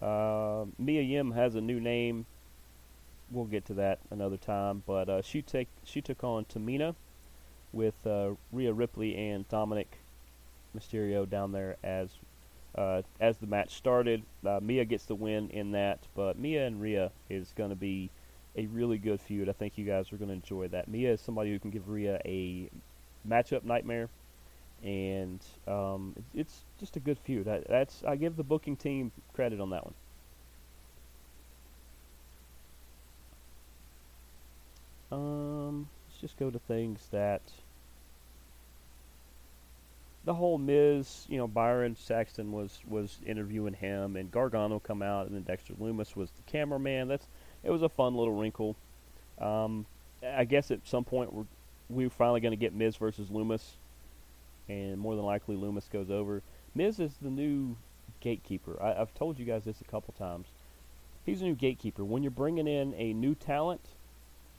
[0.00, 2.26] Uh, Mia Yim has a new name.
[3.30, 4.82] We'll get to that another time.
[4.86, 6.94] But uh, she take she took on Tamina
[7.72, 9.98] with uh, Rhea Ripley and Dominic
[10.76, 12.10] Mysterio down there as
[12.74, 14.22] uh, as the match started.
[14.46, 18.10] Uh, Mia gets the win in that, but Mia and Rhea is going to be
[18.56, 19.48] a really good feud.
[19.48, 20.88] I think you guys are going to enjoy that.
[20.88, 22.70] Mia is somebody who can give Rhea a
[23.28, 24.08] matchup nightmare,
[24.82, 27.48] and um, it's just a good feud.
[27.48, 29.94] I, that's I give the booking team credit on that one.
[35.10, 37.42] Um, let's just go to things that
[40.24, 45.26] the whole Miz, you know, Byron Saxton was was interviewing him, and Gargano come out,
[45.26, 47.08] and then Dexter Lumis was the cameraman.
[47.08, 47.26] That's
[47.64, 48.76] it was a fun little wrinkle.
[49.40, 49.86] Um,
[50.24, 51.46] I guess at some point we're
[51.88, 53.62] we're finally going to get Miz versus Lumis,
[54.68, 56.42] and more than likely Lumis goes over.
[56.74, 57.76] Miz is the new
[58.20, 58.80] gatekeeper.
[58.80, 60.46] I, I've told you guys this a couple times.
[61.26, 62.04] He's a new gatekeeper.
[62.04, 63.80] When you're bringing in a new talent,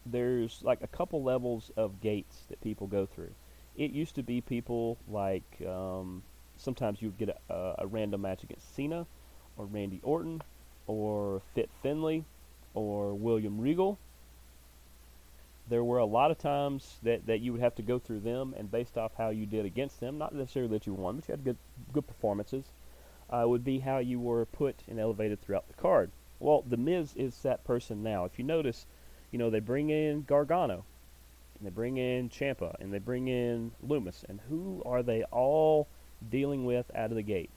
[0.05, 3.31] there's like a couple levels of gates that people go through
[3.77, 6.23] it used to be people like um,
[6.57, 9.05] sometimes you would get a, a, random match against Cena
[9.57, 10.41] or Randy Orton
[10.87, 12.23] or Fit Finlay
[12.73, 13.97] or William Regal.
[15.69, 18.53] There were a lot of times that, that you would have to go through them,
[18.57, 21.31] and based off how you did against them, not necessarily that you won, but you
[21.31, 21.57] had good
[21.93, 22.65] good performances,
[23.29, 26.11] uh, would be how you were put and elevated throughout the card.
[26.39, 28.25] Well, The Miz is that person now.
[28.25, 28.85] If you notice,
[29.31, 30.83] you know they bring in Gargano,
[31.63, 34.25] and they bring in Ciampa and they bring in Lumis.
[34.27, 35.87] and who are they all
[36.29, 37.51] dealing with out of the gate?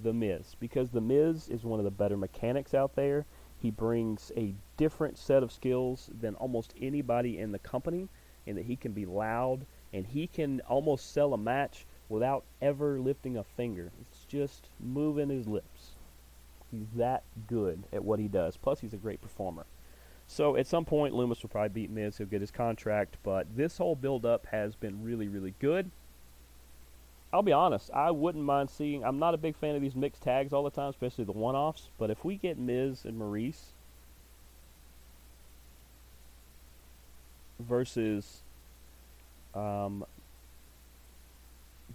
[0.00, 3.26] The Miz, because the Miz is one of the better mechanics out there.
[3.56, 8.08] He brings a different set of skills than almost anybody in the company,
[8.44, 12.98] and that he can be loud and he can almost sell a match without ever
[12.98, 13.92] lifting a finger.
[14.00, 15.92] It's just moving his lips.
[16.72, 18.56] He's that good at what he does.
[18.56, 19.64] Plus, he's a great performer.
[20.34, 22.18] So at some point, Lumis will probably beat Miz.
[22.18, 23.18] He'll get his contract.
[23.22, 25.92] But this whole build-up has been really, really good.
[27.32, 27.88] I'll be honest.
[27.94, 29.04] I wouldn't mind seeing.
[29.04, 31.90] I'm not a big fan of these mixed tags all the time, especially the one-offs.
[31.98, 33.66] But if we get Miz and Maryse
[37.60, 38.42] versus
[39.54, 40.04] um,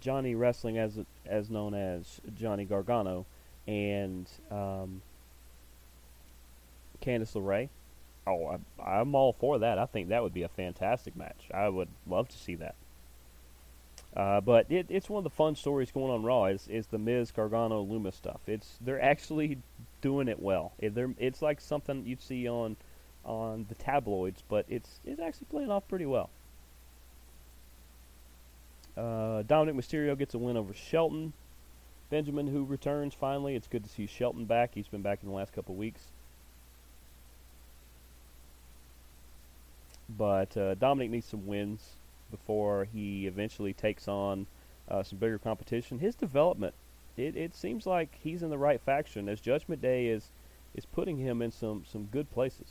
[0.00, 3.26] Johnny Wrestling, as as known as Johnny Gargano,
[3.66, 5.02] and um,
[7.02, 7.68] Candice LeRae
[8.26, 9.78] Oh, I, am all for that.
[9.78, 11.48] I think that would be a fantastic match.
[11.52, 12.74] I would love to see that.
[14.16, 16.98] Uh, but it, it's one of the fun stories going on Raw is, is the
[16.98, 18.40] Miz Gargano Lumis stuff.
[18.46, 19.58] It's they're actually
[20.00, 20.72] doing it well.
[20.78, 22.76] It, it's like something you'd see on
[23.24, 26.30] on the tabloids, but it's it's actually playing off pretty well.
[28.96, 31.32] Uh, Dominic Mysterio gets a win over Shelton.
[32.10, 33.54] Benjamin, who returns finally.
[33.54, 34.72] It's good to see Shelton back.
[34.74, 36.02] He's been back in the last couple weeks.
[40.16, 41.96] But uh, Dominic needs some wins
[42.30, 44.46] before he eventually takes on
[44.88, 45.98] uh, some bigger competition.
[45.98, 46.74] His development,
[47.16, 50.30] it, it seems like he's in the right faction as Judgment Day is
[50.74, 52.68] is putting him in some, some good places.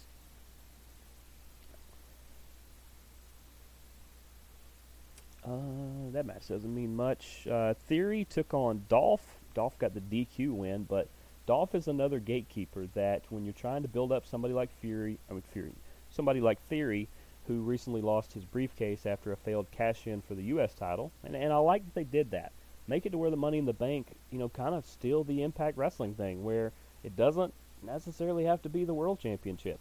[5.44, 7.48] Uh, that match doesn't mean much.
[7.50, 9.40] Uh, Theory took on Dolph.
[9.54, 11.08] Dolph got the DQ win, but
[11.46, 15.34] Dolph is another gatekeeper that when you're trying to build up somebody like Fury, I
[15.34, 15.74] mean Fury,
[16.12, 17.08] somebody like Theory,
[17.50, 20.72] who recently lost his briefcase after a failed cash in for the U.S.
[20.76, 21.12] title.
[21.24, 22.52] And, and I like that they did that.
[22.88, 25.42] Make it to where the Money in the Bank, you know, kind of steal the
[25.42, 26.72] Impact Wrestling thing, where
[27.04, 29.80] it doesn't necessarily have to be the World Championship.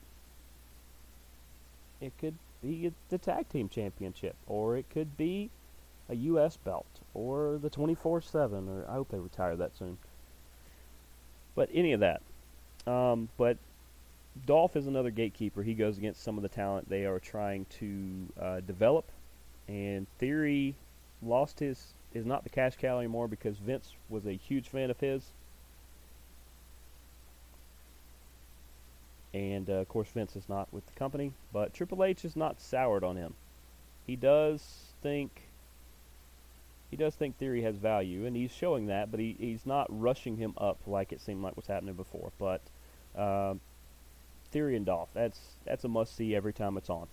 [2.01, 5.51] It could be the Tag Team Championship, or it could be
[6.09, 6.57] a U.S.
[6.57, 9.99] belt, or the 24 7, or I hope they retire that soon.
[11.55, 12.23] But any of that.
[12.87, 13.59] Um, but
[14.47, 15.63] Dolph is another gatekeeper.
[15.63, 19.05] He goes against some of the talent they are trying to uh, develop.
[19.69, 20.75] And Theory
[21.23, 24.99] lost his is not the cash cow anymore because Vince was a huge fan of
[24.99, 25.31] his.
[29.35, 32.61] And uh, of course, Vince is not with the company, but Triple H is not
[32.61, 33.35] soured on him.
[34.07, 34.63] He does
[35.03, 35.43] think
[36.91, 40.39] he does think Theory has value, and he's showing that, but he, he's not rushing
[40.39, 42.33] him up like it seemed like was happening before.
[42.39, 42.63] But
[43.15, 43.55] uh,
[44.51, 47.09] Theory and Dolph, that's that's a must see every time it's on.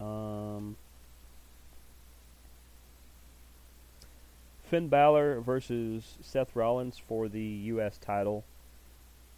[0.00, 0.76] Um,
[4.64, 7.98] Finn Balor versus Seth Rollins for the U.S.
[7.98, 8.44] title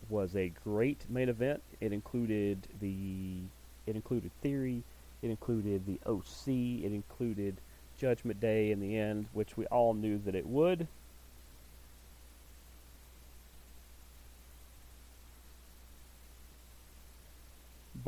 [0.08, 1.62] was a great main event.
[1.80, 3.38] It included the
[3.86, 4.82] it included Theory,
[5.22, 7.56] it included the OC, it included
[7.98, 10.86] Judgment Day in the end, which we all knew that it would.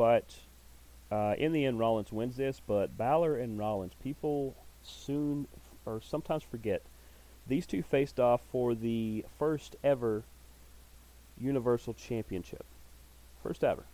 [0.05, 0.35] But
[1.11, 2.61] uh, in the end, Rollins wins this.
[2.67, 5.49] But Balor and Rollins, people soon
[5.87, 6.83] or sometimes forget
[7.47, 10.23] these two faced off for the first ever
[11.41, 12.67] Universal Championship.
[13.43, 13.85] First ever.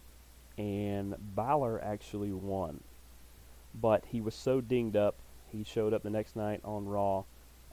[0.59, 2.81] And Balor actually won.
[3.73, 5.15] But he was so dinged up,
[5.53, 7.23] he showed up the next night on Raw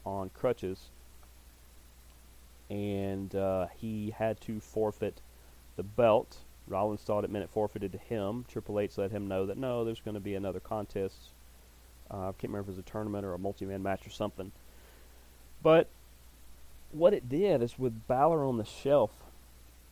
[0.06, 0.90] on crutches.
[2.70, 5.22] And uh, he had to forfeit
[5.74, 6.38] the belt.
[6.70, 8.44] Rollins thought it meant it forfeited to him.
[8.48, 11.30] Triple H let him know that no, there's going to be another contest.
[12.10, 14.52] Uh, I can't remember if it was a tournament or a multi-man match or something.
[15.62, 15.88] But
[16.92, 19.10] what it did is with Balor on the shelf,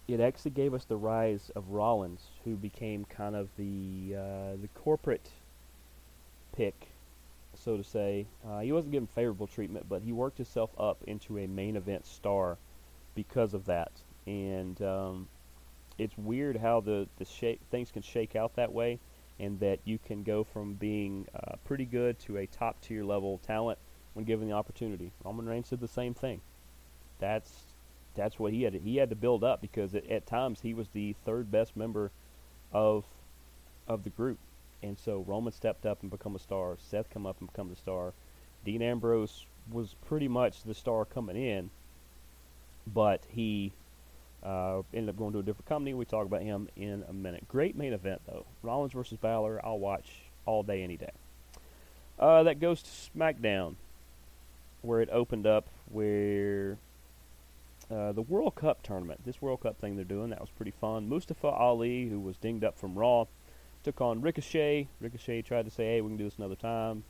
[0.09, 4.69] it actually gave us the rise of Rollins, who became kind of the uh, the
[4.75, 5.31] corporate
[6.57, 6.89] pick,
[7.55, 8.27] so to say.
[8.47, 12.07] Uh, he wasn't given favorable treatment, but he worked himself up into a main event
[12.07, 12.57] star
[13.15, 13.91] because of that.
[14.27, 15.29] And um,
[15.99, 18.99] it's weird how the the shape, things can shake out that way,
[19.39, 23.39] and that you can go from being uh, pretty good to a top tier level
[23.47, 23.79] talent
[24.15, 25.13] when given the opportunity.
[25.25, 26.41] Roman Reigns did the same thing.
[27.19, 27.51] That's
[28.15, 28.73] that's what he had.
[28.73, 31.77] To, he had to build up because it, at times he was the third best
[31.77, 32.11] member
[32.73, 33.05] of
[33.89, 34.39] of the group,
[34.83, 36.77] and so Roman stepped up and become a star.
[36.79, 38.13] Seth come up and become the star.
[38.65, 41.71] Dean Ambrose was pretty much the star coming in,
[42.87, 43.73] but he
[44.47, 45.93] uh, ended up going to a different company.
[45.93, 47.49] We talk about him in a minute.
[47.49, 48.47] Great main event though.
[48.63, 49.61] Rollins versus Balor.
[49.65, 50.07] I'll watch
[50.47, 51.11] all day, any day.
[52.19, 53.75] Uh, that goes to SmackDown
[54.83, 56.79] where it opened up where
[57.91, 61.09] uh, the World Cup tournament, this World Cup thing they're doing, that was pretty fun.
[61.09, 63.27] Mustafa Ali, who was dinged up from Raw,
[63.83, 64.89] took on Ricochet.
[65.01, 67.05] Ricochet tried to say, hey, we can do this another time.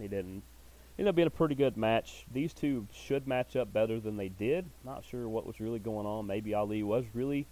[0.00, 0.42] He didn't.
[1.02, 2.26] Ended up being a pretty good match.
[2.32, 4.66] These two should match up better than they did.
[4.84, 6.28] Not sure what was really going on.
[6.28, 7.48] Maybe Ali was really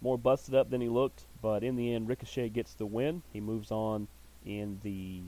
[0.00, 3.22] more busted up than he looked, but in the end, Ricochet gets the win.
[3.32, 4.06] He moves on
[4.44, 5.22] in the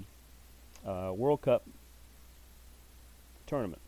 [0.88, 1.64] uh, World Cup
[3.44, 3.82] tournament.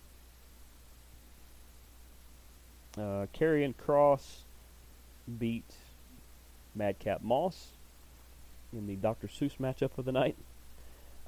[2.98, 4.38] Uh, Karrion Kross
[5.38, 5.76] beat
[6.74, 7.68] Madcap Moss
[8.72, 9.28] in the Dr.
[9.28, 10.34] Seuss matchup of the night.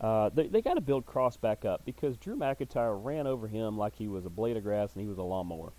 [0.02, 3.78] Uh, they they got to build Kross back up because Drew McIntyre ran over him
[3.78, 5.72] like he was a blade of grass and he was a lawnmower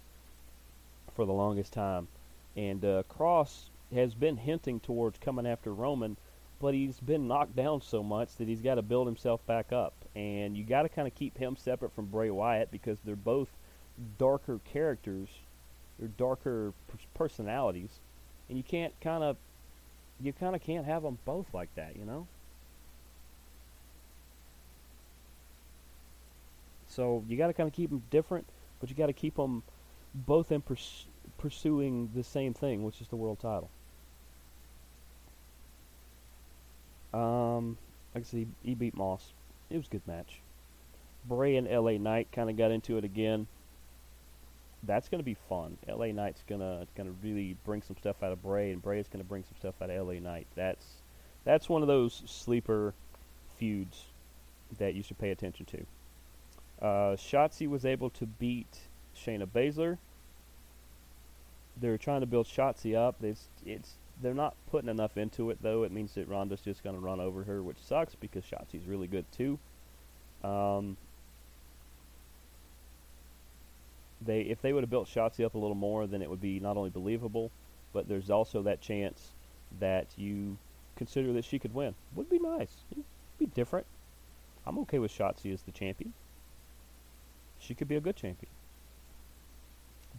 [1.15, 2.07] for the longest time.
[2.55, 6.15] And uh, Kross has been hinting towards coming after Roman,
[6.61, 9.93] but he's been knocked down so much that he's got to build himself back up
[10.15, 13.49] and you got to kind of keep him separate from Bray Wyatt because they're both
[14.17, 15.29] darker characters,
[15.99, 16.73] they're darker
[17.13, 17.89] personalities,
[18.49, 19.37] and you can't kind of
[20.19, 22.27] you kind of can't have them both like that, you know.
[26.95, 28.45] So you got to kind of keep them different,
[28.79, 29.63] but you got to keep them
[30.13, 33.69] both in pers- pursuing the same thing, which is the world title.
[37.13, 37.77] Um,
[38.13, 39.33] like I said, he, beat Moss
[39.69, 40.39] it was a good match.
[41.25, 43.47] Bray and LA Knight kind of got into it again.
[44.83, 45.77] That's going to be fun.
[45.87, 48.99] LA Knight's going to going to really bring some stuff out of Bray, and Bray
[48.99, 50.45] is going to bring some stuff out of LA Knight.
[50.55, 50.85] That's
[51.43, 52.93] that's one of those sleeper
[53.57, 54.03] feuds
[54.77, 55.85] that you should pay attention to.
[56.83, 58.77] Uh, Shotzi was able to beat
[59.15, 59.97] Shayna Baszler.
[61.79, 63.23] They're trying to build Shotzi up.
[63.23, 65.83] It's it's they're not putting enough into it though.
[65.83, 69.07] It means that Ronda's just going to run over her, which sucks because Shotzi's really
[69.07, 69.57] good too.
[70.43, 70.97] Um,
[74.21, 76.59] they if they would have built Shotzi up a little more, then it would be
[76.59, 77.49] not only believable,
[77.93, 79.31] but there's also that chance
[79.79, 80.57] that you
[80.97, 81.95] consider that she could win.
[82.15, 82.75] Would be nice.
[82.91, 83.05] It'd
[83.39, 83.87] be different.
[84.67, 86.13] I'm okay with Shotzi as the champion
[87.63, 88.51] she could be a good champion.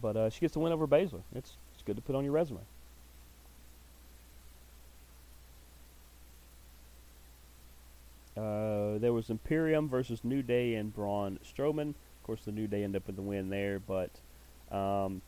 [0.01, 1.21] But uh, she gets to win over Baszler.
[1.33, 2.59] It's, it's good to put on your resume.
[8.35, 11.89] Uh, there was Imperium versus New Day and Braun Strowman.
[11.89, 14.09] Of course, the New Day end up with the win there, but
[14.75, 15.21] um,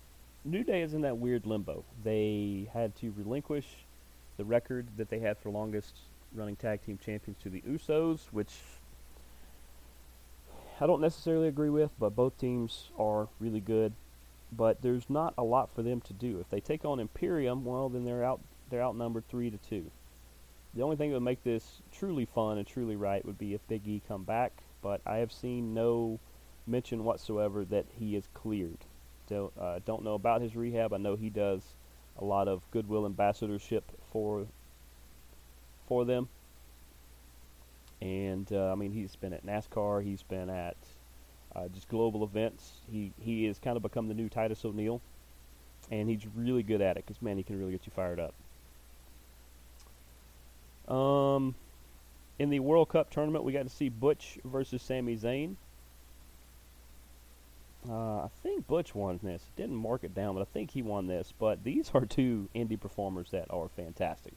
[0.43, 1.85] New Day is in that weird limbo.
[2.03, 3.65] They had to relinquish
[4.35, 5.95] the record that they had for longest
[6.35, 8.51] running tag team champions to the Usos, which
[10.79, 13.93] I don't necessarily agree with, but both teams are really good.
[14.51, 16.39] But there's not a lot for them to do.
[16.39, 18.39] If they take on Imperium, well, then they're out.
[18.69, 19.91] They're outnumbered three to two.
[20.73, 23.67] The only thing that would make this truly fun and truly right would be if
[23.67, 24.51] Big E come back.
[24.81, 26.19] But I have seen no
[26.65, 28.77] mention whatsoever that he is cleared.
[29.27, 30.93] Don't, uh, don't know about his rehab.
[30.93, 31.61] I know he does
[32.17, 34.47] a lot of goodwill ambassadorship for
[35.87, 36.27] for them.
[38.01, 40.03] And uh, I mean, he's been at NASCAR.
[40.03, 40.77] He's been at
[41.55, 42.71] uh, just global events.
[42.91, 45.01] He he has kind of become the new Titus O'Neil,
[45.89, 48.33] and he's really good at it because man, he can really get you fired up.
[50.93, 51.55] Um,
[52.39, 55.55] in the World Cup tournament, we got to see Butch versus Sami Zayn.
[57.89, 59.41] Uh, I think Butch won this.
[59.55, 61.33] Didn't mark it down, but I think he won this.
[61.39, 64.33] But these are two indie performers that are fantastic.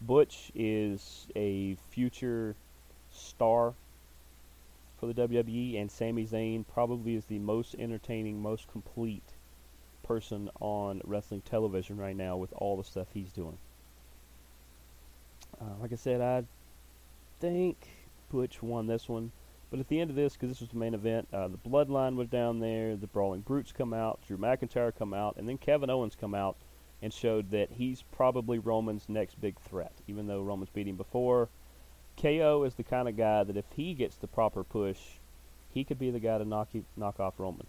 [0.00, 2.54] Butch is a future
[3.16, 3.74] star
[4.98, 9.34] for the WWE, and Sami Zayn probably is the most entertaining, most complete
[10.02, 13.58] person on wrestling television right now with all the stuff he's doing.
[15.60, 16.44] Uh, like I said, I
[17.40, 17.76] think
[18.30, 19.32] Butch won this one.
[19.70, 22.14] But at the end of this, because this was the main event, uh, the Bloodline
[22.14, 25.90] was down there, the Brawling Brutes come out, Drew McIntyre come out, and then Kevin
[25.90, 26.56] Owens come out
[27.02, 29.92] and showed that he's probably Roman's next big threat.
[30.06, 31.48] Even though Roman's beat him before,
[32.20, 34.98] KO is the kind of guy that if he gets the proper push,
[35.72, 37.66] he could be the guy to knock he, knock off Roman.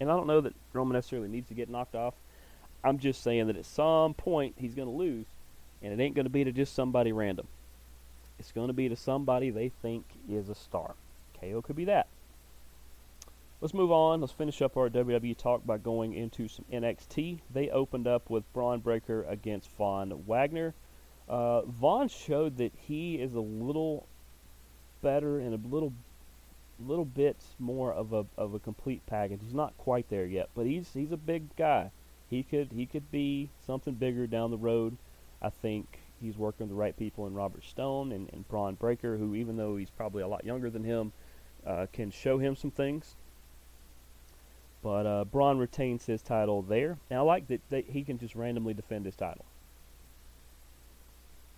[0.00, 2.14] And I don't know that Roman necessarily needs to get knocked off.
[2.84, 5.26] I'm just saying that at some point he's going to lose,
[5.82, 7.46] and it ain't going to be to just somebody random.
[8.38, 10.94] It's going to be to somebody they think is a star.
[11.40, 12.08] KO could be that.
[13.60, 14.20] Let's move on.
[14.20, 17.38] Let's finish up our WWE talk by going into some NXT.
[17.48, 20.74] They opened up with Bron Breakker against Von Wagner.
[21.32, 24.06] Uh, Von showed that he is a little
[25.00, 25.94] better and a little
[26.78, 29.40] little bit more of a of a complete package.
[29.42, 31.90] He's not quite there yet, but he's he's a big guy.
[32.28, 34.98] He could he could be something bigger down the road.
[35.40, 39.16] I think he's working with the right people in Robert Stone and, and Bron Breakker,
[39.16, 41.12] who even though he's probably a lot younger than him,
[41.66, 43.14] uh, can show him some things.
[44.82, 48.34] But uh, Bron retains his title there, and I like that, that he can just
[48.34, 49.46] randomly defend his title.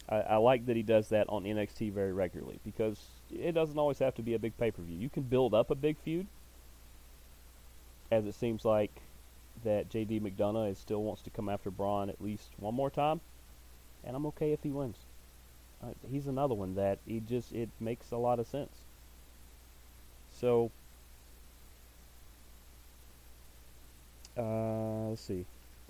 [0.09, 2.98] I, I like that he does that on NXT very regularly because
[3.30, 4.96] it doesn't always have to be a big pay per view.
[4.98, 6.26] You can build up a big feud,
[8.11, 8.90] as it seems like
[9.62, 13.20] that JD McDonagh is still wants to come after Bron at least one more time,
[14.05, 14.98] and I'm okay if he wins.
[15.82, 18.72] Uh, he's another one that he just it makes a lot of sense.
[20.32, 20.70] So
[24.36, 25.46] uh, let's see.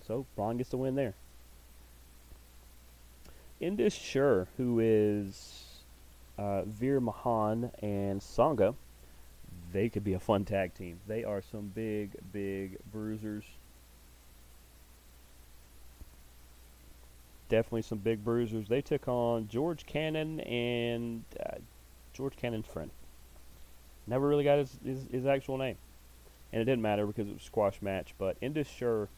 [0.06, 1.14] So Bron gets the win there.
[3.60, 5.64] Indus Sher, who is
[6.38, 8.74] uh, Veer Mahaan and Sangha,
[9.72, 11.00] they could be a fun tag team.
[11.06, 13.44] They are some big, big bruisers.
[17.48, 18.68] Definitely some big bruisers.
[18.68, 21.56] They took on George Cannon and uh,
[22.12, 22.90] George Cannon's friend.
[24.06, 25.76] Never really got his, his, his actual name.
[26.52, 28.14] And it didn't matter because it was a squash match.
[28.18, 29.08] But Indus Sher,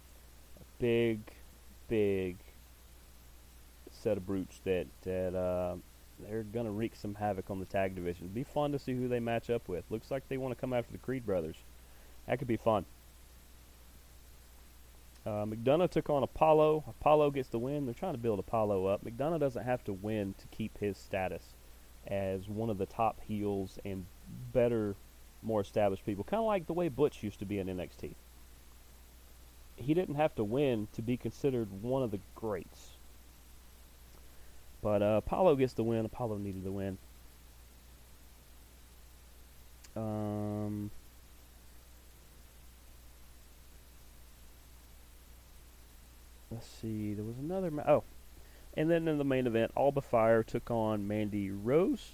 [0.78, 1.20] big,
[1.88, 2.36] big
[4.06, 5.74] set of brutes that that uh,
[6.20, 8.28] they're gonna wreak some havoc on the tag division.
[8.28, 9.82] Be fun to see who they match up with.
[9.90, 11.56] Looks like they want to come after the Creed brothers.
[12.28, 12.84] That could be fun.
[15.26, 16.84] Uh, McDonagh took on Apollo.
[16.88, 17.84] Apollo gets the win.
[17.84, 19.04] They're trying to build Apollo up.
[19.04, 21.42] McDonagh doesn't have to win to keep his status
[22.06, 24.06] as one of the top heels and
[24.52, 24.94] better,
[25.42, 26.22] more established people.
[26.22, 28.14] Kind of like the way Butch used to be in NXT.
[29.74, 32.95] He didn't have to win to be considered one of the greats.
[34.86, 36.04] But uh, Apollo gets the win.
[36.04, 36.96] Apollo needed the win.
[39.96, 40.92] Um,
[46.52, 47.14] let's see.
[47.14, 47.72] There was another.
[47.72, 48.04] Ma- oh,
[48.76, 52.12] and then in the main event, Alba Fire took on Mandy Rose,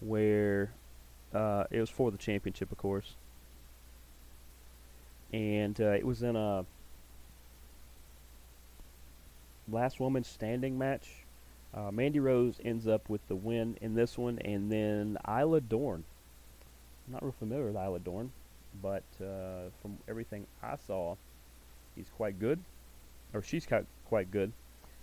[0.00, 0.72] where
[1.32, 3.14] uh, it was for the championship, of course,
[5.32, 6.66] and uh, it was in a
[9.70, 11.08] last woman standing match.
[11.74, 16.04] Uh, Mandy Rose ends up with the win in this one, and then Isla Dawn.
[17.06, 18.32] I'm not real familiar with Isla Dawn,
[18.82, 21.16] but uh, from everything I saw,
[21.94, 22.60] he's quite good,
[23.34, 23.66] or she's
[24.06, 24.52] quite good.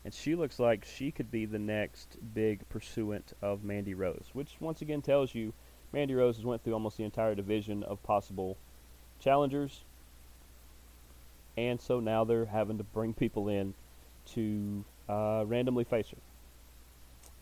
[0.03, 4.55] and she looks like she could be the next big pursuant of Mandy Rose, which
[4.59, 5.51] once again tells you
[5.91, 8.55] Mandy Rose has went through almost the entire division of possible
[9.19, 9.81] challengers,
[11.57, 13.73] and so now they're having to bring people in
[14.33, 16.17] to uh, randomly face her.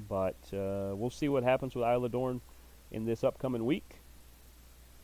[0.09, 2.41] But uh, we'll see what happens with Isla Dawn
[2.91, 3.99] in this upcoming week,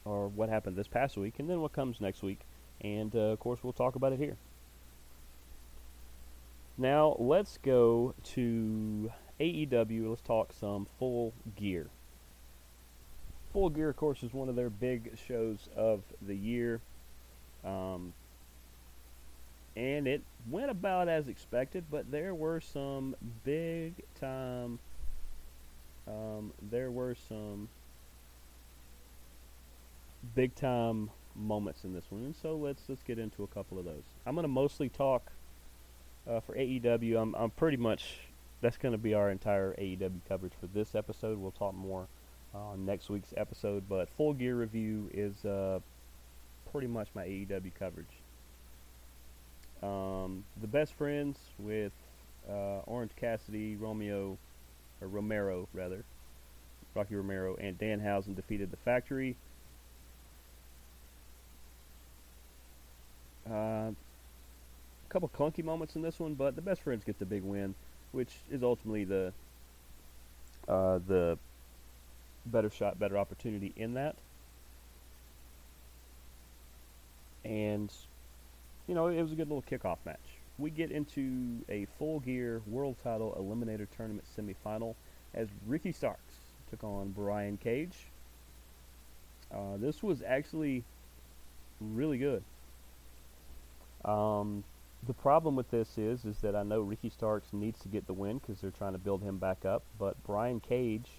[0.05, 2.39] or what happened this past week, and then what comes next week.
[2.81, 4.37] And uh, of course, we'll talk about it here.
[6.77, 10.09] Now, let's go to AEW.
[10.09, 11.87] Let's talk some full gear.
[13.51, 16.81] Full Gear, of course, is one of their big shows of the year.
[17.65, 18.13] Um,
[19.79, 23.15] and it went about as expected, but there were some
[23.45, 24.79] big time.
[26.05, 27.69] Um, there were some
[30.35, 33.85] big time moments in this one, and so let's let's get into a couple of
[33.85, 34.03] those.
[34.25, 35.31] I'm going to mostly talk
[36.29, 37.21] uh, for AEW.
[37.21, 38.17] I'm I'm pretty much
[38.59, 41.37] that's going to be our entire AEW coverage for this episode.
[41.37, 42.07] We'll talk more
[42.53, 45.79] on next week's episode, but full gear review is uh,
[46.69, 48.18] pretty much my AEW coverage.
[49.81, 51.93] Um, the best friends with
[52.49, 54.37] uh, Orange Cassidy, Romeo,
[55.01, 56.03] or Romero rather,
[56.95, 59.35] Rocky Romero, and Dan Danhausen defeated the Factory.
[63.49, 63.95] Uh, a
[65.09, 67.73] couple clunky moments in this one, but the best friends get the big win,
[68.11, 69.33] which is ultimately the
[70.67, 71.37] uh, the
[72.45, 74.15] better shot, better opportunity in that.
[77.43, 77.91] And
[78.89, 80.17] you know, it was a good little kickoff match.
[80.57, 84.95] We get into a full gear world title eliminator tournament semifinal
[85.35, 86.33] as Ricky Starks
[86.71, 88.07] took on Brian Cage.
[89.53, 90.83] Uh, this was actually
[91.79, 92.41] really good.
[94.03, 94.63] Um,
[95.05, 98.13] the problem with this is, is that I know Ricky Starks needs to get the
[98.13, 99.83] win because they're trying to build him back up.
[99.99, 101.09] But Brian Cage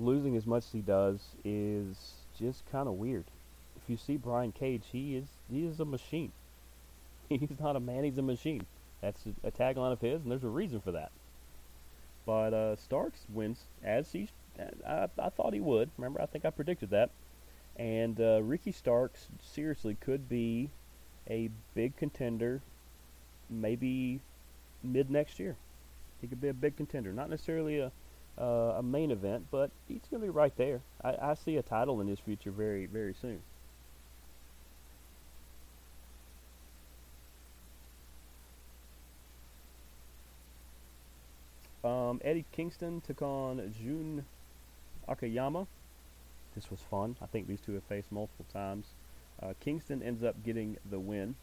[0.00, 1.96] losing as much as he does is
[2.36, 3.26] just kind of weird.
[3.76, 6.32] If you see Brian Cage, he is he is a machine.
[7.38, 8.66] He's not a man; he's a machine.
[9.00, 11.10] That's a, tagline of his, and there's a reason for that.
[12.26, 14.28] But uh, Starks wins as he,
[14.86, 15.90] I, I thought he would.
[15.96, 17.10] Remember, I think I predicted that.
[17.76, 20.68] And uh, Ricky Starks seriously could be
[21.28, 22.60] a big contender,
[23.48, 24.20] maybe
[24.82, 25.56] mid next year.
[26.20, 27.90] He could be a big contender, not necessarily a
[28.38, 30.80] uh, a main event, but he's going to be right there.
[31.04, 33.40] I, I see a title in his future very, very soon.
[42.10, 44.24] Um, Eddie Kingston took on Jun
[45.06, 45.66] Akiyama.
[46.56, 47.16] This was fun.
[47.22, 48.86] I think these two have faced multiple times.
[49.40, 51.36] Uh, Kingston ends up getting the win.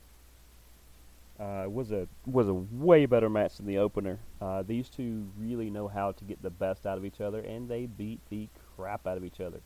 [1.39, 4.19] Uh, was a was a way better match than the opener.
[4.41, 7.69] Uh, these two really know how to get the best out of each other, and
[7.69, 9.61] they beat the crap out of each other.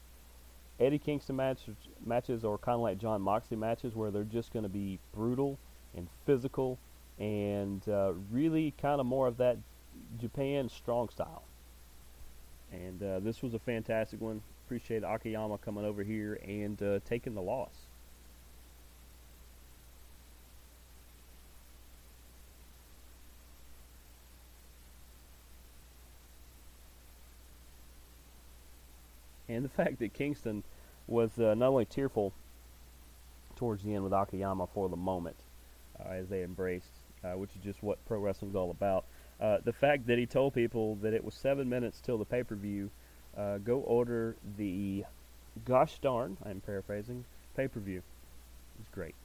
[0.79, 1.61] Eddie Kingston match,
[2.05, 5.57] matches are kind of like Jon Moxley matches, where they're just going to be brutal
[5.95, 6.77] and physical,
[7.17, 9.57] and uh, really kind of more of that
[10.19, 11.43] Japan strong style.
[12.71, 14.41] And uh, this was a fantastic one.
[14.65, 17.87] Appreciate Akiyama coming over here and uh, taking the loss.
[29.55, 30.63] and the fact that Kingston
[31.07, 32.33] was uh, not only tearful
[33.55, 35.35] towards the end with Akiyama for the moment,
[35.99, 36.91] uh, as they embraced,
[37.23, 39.05] uh, which is just what pro wrestling's all about.
[39.41, 42.43] Uh, the fact that he told people that it was seven minutes till the pay
[42.43, 42.91] per view,
[43.35, 45.03] uh, go order the
[45.65, 47.25] gosh darn, I'm paraphrasing,
[47.55, 48.03] pay per view.
[48.79, 49.15] It's great.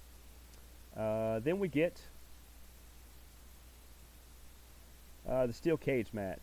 [0.97, 2.01] Uh, then we get
[5.27, 6.41] the steel cage match.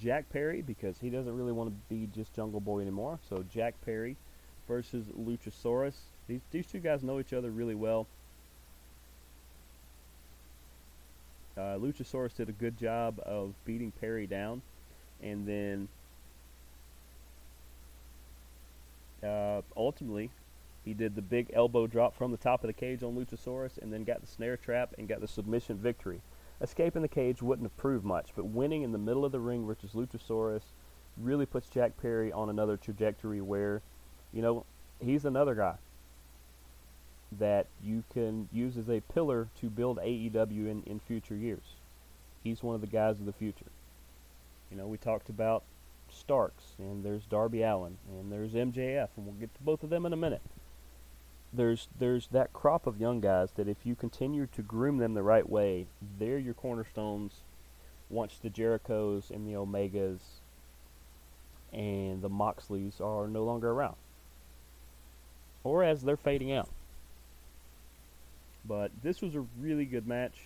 [0.00, 3.18] Jack Perry because he doesn't really want to be just Jungle Boy anymore.
[3.28, 4.16] So Jack Perry
[4.68, 5.94] versus Luchasaurus.
[6.28, 8.06] These these two guys know each other really well.
[11.56, 14.62] Uh, Luchasaurus did a good job of beating Perry down,
[15.22, 15.88] and then
[19.22, 20.30] uh, ultimately
[20.84, 23.92] he did the big elbow drop from the top of the cage on Luchasaurus, and
[23.92, 26.20] then got the snare trap and got the submission victory.
[26.60, 29.66] Escaping the cage wouldn't have proved much, but winning in the middle of the ring
[29.66, 30.62] versus Luchasaurus
[31.18, 33.82] really puts Jack Perry on another trajectory where,
[34.32, 34.64] you know,
[35.00, 35.76] he's another guy
[37.38, 41.76] that you can use as a pillar to build AEW in, in future years.
[42.42, 43.70] He's one of the guys of the future.
[44.70, 45.62] You know, we talked about
[46.10, 50.06] Starks, and there's Darby Allin, and there's MJF, and we'll get to both of them
[50.06, 50.42] in a minute
[51.52, 55.22] there's there's that crop of young guys that if you continue to groom them the
[55.22, 55.86] right way,
[56.18, 57.40] they're your cornerstones
[58.08, 60.20] once the Jerichos and the Omegas
[61.72, 63.96] and the Moxleys are no longer around.
[65.64, 66.68] Or as they're fading out.
[68.64, 70.38] But this was a really good match.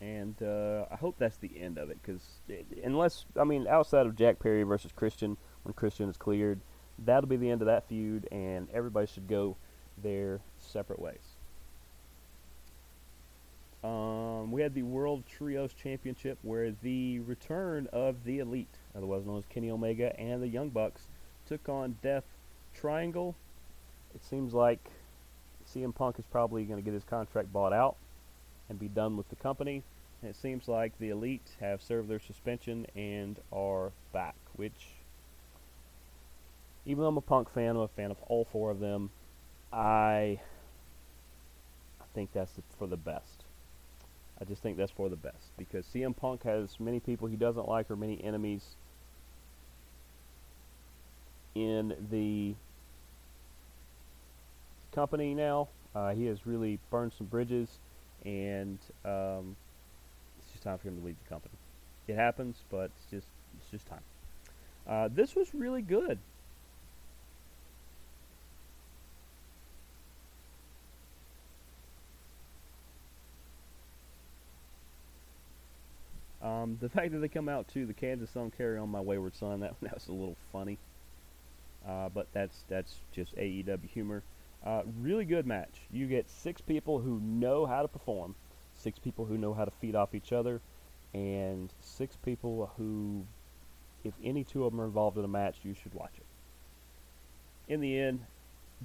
[0.00, 1.98] And uh, I hope that's the end of it.
[2.02, 2.22] Because
[2.82, 6.60] unless, I mean, outside of Jack Perry versus Christian, when Christian is cleared,
[7.04, 8.28] that'll be the end of that feud.
[8.32, 9.56] And everybody should go
[10.02, 11.36] their separate ways.
[13.84, 19.38] Um, we had the World Trios Championship where the return of the Elite, otherwise known
[19.38, 21.06] as Kenny Omega, and the Young Bucks
[21.46, 22.24] took on Death
[22.74, 23.34] Triangle.
[24.14, 24.88] It seems like
[25.74, 27.96] CM Punk is probably going to get his contract bought out
[28.68, 29.82] and be done with the company.
[30.22, 34.92] And it seems like the Elite have served their suspension and are back, which,
[36.86, 39.10] even though I'm a Punk fan, I'm a fan of all four of them.
[39.72, 40.38] I,
[42.00, 43.44] I think that's for the best.
[44.40, 47.68] I just think that's for the best because CM Punk has many people he doesn't
[47.68, 48.76] like or many enemies
[51.54, 52.54] in the
[54.94, 55.68] company now.
[55.94, 57.80] Uh, he has really burned some bridges,
[58.24, 59.56] and um,
[60.38, 61.54] it's just time for him to leave the company.
[62.06, 63.28] It happens, but it's just
[63.58, 64.02] it's just time.
[64.86, 66.18] Uh, this was really good.
[76.42, 79.34] Um, the fact that they come out to the Kansas song "Carry On My Wayward
[79.34, 80.78] Son" that that was a little funny,
[81.86, 84.24] uh, but that's that's just AEW humor.
[84.64, 85.82] Uh, really good match.
[85.92, 88.34] You get six people who know how to perform,
[88.74, 90.60] six people who know how to feed off each other,
[91.12, 93.24] and six people who,
[94.04, 97.72] if any two of them are involved in a match, you should watch it.
[97.72, 98.20] In the end,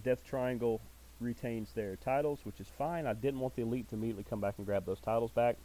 [0.04, 0.82] Death Triangle
[1.22, 3.08] retains their titles, which is fine.
[3.08, 5.56] I didn't want the Elite to immediately come back and grab those titles back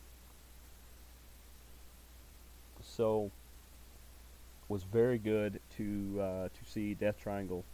[2.84, 3.30] so
[4.68, 7.64] was very good to uh, to see Death Triangle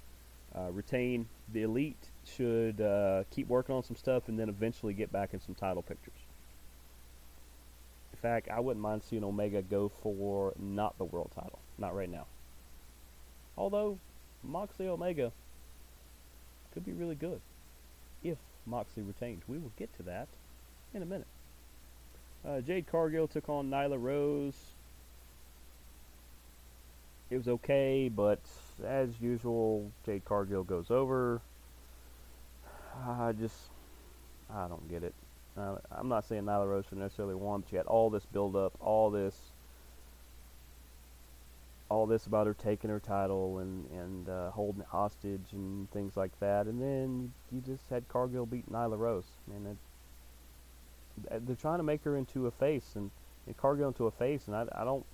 [0.57, 1.28] uh, retain.
[1.53, 5.41] The Elite should uh, keep working on some stuff and then eventually get back in
[5.41, 6.18] some title pictures.
[8.12, 12.11] In fact, I wouldn't mind seeing Omega go for not the world title, not right
[12.11, 12.27] now.
[13.57, 13.99] Although
[14.43, 15.33] Moxley Omega
[16.73, 17.41] could be really good
[18.23, 19.43] if Moxley retains.
[19.49, 20.29] We will get to that
[20.95, 21.27] in a minute.
[22.47, 24.55] Uh, Jade Cargill took on Nyla Rose
[27.31, 28.41] it was okay, but
[28.85, 31.41] as usual, Jade Cargill goes over.
[33.07, 33.57] I just,
[34.55, 35.14] I don't get it.
[35.57, 38.72] Uh, I'm not saying Nyla Rose necessarily won, but you had all this build up,
[38.80, 39.34] all this,
[41.88, 46.16] all this about her taking her title and and uh, holding it hostage and things
[46.16, 49.24] like that, and then you just had Cargill beat Nyla Rose,
[49.55, 49.76] and
[51.26, 53.11] it, they're trying to make her into a face and,
[53.46, 55.05] and Cargill into a face, and I, I don't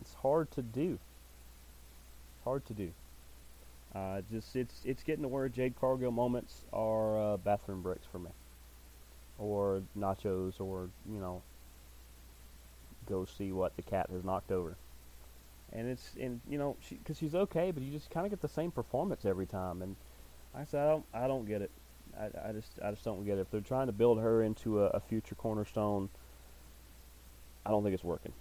[0.00, 0.98] it's hard to do.
[2.44, 2.90] Hard to do.
[3.94, 8.18] Uh, just it's it's getting to where Jade Cargill moments are uh, bathroom breaks for
[8.18, 8.30] me,
[9.38, 11.42] or nachos, or you know,
[13.06, 14.76] go see what the cat has knocked over.
[15.72, 18.40] And it's and you know because she, she's okay, but you just kind of get
[18.40, 19.80] the same performance every time.
[19.80, 19.96] And
[20.54, 21.70] I said I don't I don't get it.
[22.18, 23.42] I, I just I just don't get it.
[23.42, 26.08] If they're trying to build her into a, a future cornerstone,
[27.64, 28.32] I don't think it's working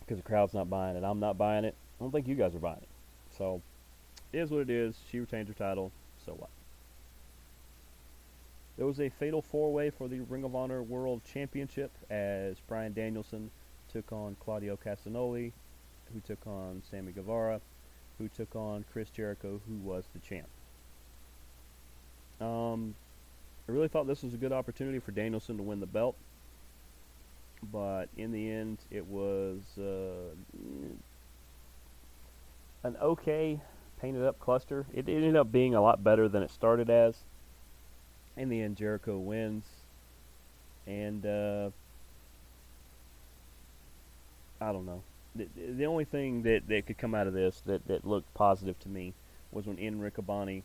[0.00, 1.04] because the crowd's not buying it.
[1.04, 1.74] I'm not buying it.
[2.00, 2.88] I don't think you guys are buying it.
[3.36, 3.60] So,
[4.32, 4.96] it is what it is.
[5.10, 5.92] She retains her title.
[6.24, 6.50] So what?
[8.76, 13.50] There was a fatal four-way for the Ring of Honor World Championship as Bryan Danielson
[13.92, 15.52] took on Claudio Castagnoli,
[16.12, 17.60] who took on Sammy Guevara,
[18.18, 20.46] who took on Chris Jericho, who was the champ.
[22.40, 22.94] Um,
[23.68, 26.14] I really thought this was a good opportunity for Danielson to win the belt
[27.72, 30.34] but in the end, it was uh,
[32.84, 33.60] an okay
[34.00, 34.86] painted up cluster.
[34.92, 37.16] It, ended up being a lot better than it started as.
[38.36, 39.64] In the end, Jericho wins,
[40.86, 41.70] and uh,
[44.60, 45.02] I don't know.
[45.34, 48.78] The, the only thing that, that could come out of this that, that looked positive
[48.80, 49.14] to me
[49.50, 50.62] was when Ian Riccaboni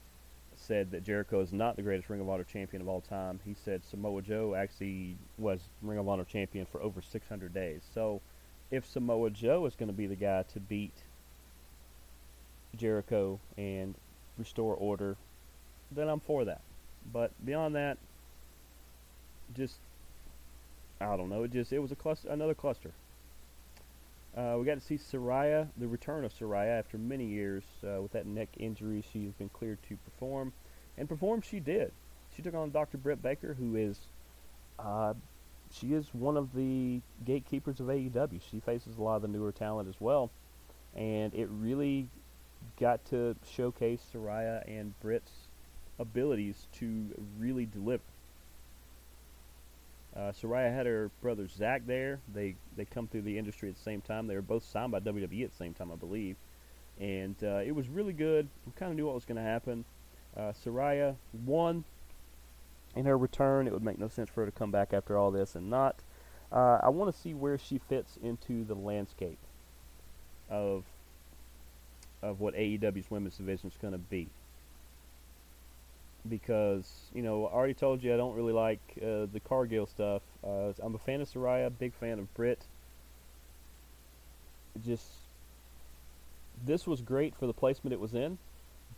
[0.56, 3.40] said that Jericho is not the greatest Ring of Honor champion of all time.
[3.44, 7.82] He said Samoa Joe actually was Ring of Honor champion for over 600 days.
[7.94, 8.22] So
[8.72, 11.03] if Samoa Joe is going to be the guy to beat
[12.76, 13.96] Jericho and
[14.38, 15.18] restore order,
[15.92, 16.62] then I'm for that.
[17.12, 17.98] But beyond that,
[19.56, 19.76] just
[21.02, 21.44] I don't know.
[21.44, 22.92] It just it was a cluster, another cluster.
[24.36, 28.14] Uh, we got to see Saraya, the return of Saraya after many years uh, with
[28.14, 29.04] that neck injury.
[29.14, 30.54] She has been cleared to perform,
[30.98, 31.92] and perform she did.
[32.36, 32.98] She took on Dr.
[32.98, 34.00] Britt Baker, who is
[34.80, 35.14] uh,
[35.72, 38.42] she is one of the gatekeepers of AEW.
[38.50, 40.32] She faces a lot of the newer talent as well,
[40.96, 42.08] and it really
[42.84, 45.32] got to showcase Saraya and Britt's
[46.00, 47.06] abilities to
[47.40, 48.04] really deliver.
[50.14, 52.20] Uh, Saraya had her brother Zach there.
[52.34, 54.28] They they come through the industry at the same time.
[54.28, 56.36] They were both signed by WWE at the same time, I believe,
[57.00, 58.50] and uh, it was really good.
[58.66, 59.86] We kind of knew what was going to happen.
[60.36, 61.16] Uh, Saraya
[61.46, 61.86] won
[62.98, 63.66] in her return.
[63.66, 65.96] It would make no sense for her to come back after all this and not.
[66.52, 69.40] Uh, I want to see where she fits into the landscape
[70.50, 70.84] of
[72.24, 74.28] of what AEW's women's division is going to be.
[76.28, 80.22] Because you know, I already told you I don't really like uh, the Cargill stuff.
[80.44, 82.62] Uh, I'm a fan of Saraya, big fan of Britt.
[84.86, 85.06] Just
[86.66, 88.38] this was great for the placement it was in,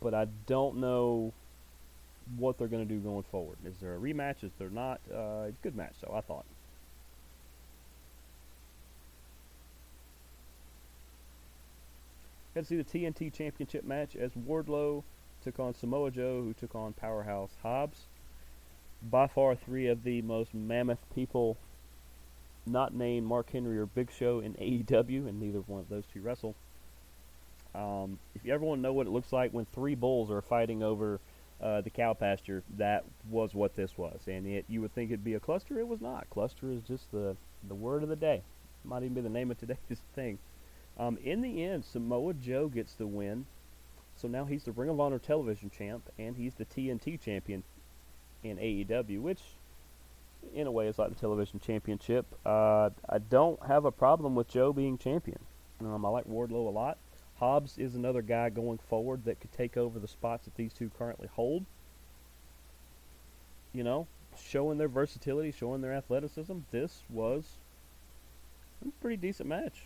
[0.00, 1.32] but I don't know
[2.36, 3.56] what they're going to do going forward.
[3.64, 4.44] Is there a rematch?
[4.44, 5.00] Is there not?
[5.12, 6.44] Uh, good match, so I thought.
[12.56, 15.02] Got to see the TNT Championship match as Wardlow
[15.44, 18.06] took on Samoa Joe, who took on Powerhouse Hobbs.
[19.02, 21.58] By far, three of the most mammoth people
[22.64, 26.22] not named Mark Henry or Big Show in AEW, and neither one of those two
[26.22, 26.54] wrestle.
[27.74, 30.40] Um, if you ever want to know what it looks like when three bulls are
[30.40, 31.20] fighting over
[31.60, 34.20] uh, the cow pasture, that was what this was.
[34.26, 35.78] And it, you would think it'd be a cluster.
[35.78, 36.30] It was not.
[36.30, 37.36] Cluster is just the,
[37.68, 38.40] the word of the day.
[38.82, 39.76] Might even be the name of today's
[40.14, 40.38] thing.
[40.98, 43.46] Um, in the end, Samoa Joe gets the win.
[44.16, 47.62] So now he's the Ring of Honor television champ, and he's the TNT champion
[48.42, 49.40] in AEW, which
[50.54, 52.26] in a way is like the television championship.
[52.44, 55.38] Uh, I don't have a problem with Joe being champion.
[55.80, 56.98] Um, I like Wardlow a lot.
[57.38, 60.90] Hobbs is another guy going forward that could take over the spots that these two
[60.96, 61.66] currently hold.
[63.74, 64.06] You know,
[64.42, 66.60] showing their versatility, showing their athleticism.
[66.70, 67.44] This was
[68.82, 69.82] a pretty decent match.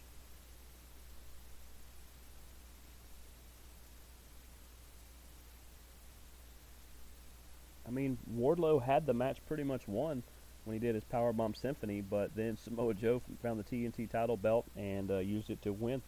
[7.91, 10.22] I mean, Wardlow had the match pretty much won
[10.64, 14.64] when he did his Powerbomb Symphony, but then Samoa Joe found the TNT title belt
[14.76, 16.01] and uh, used it to win.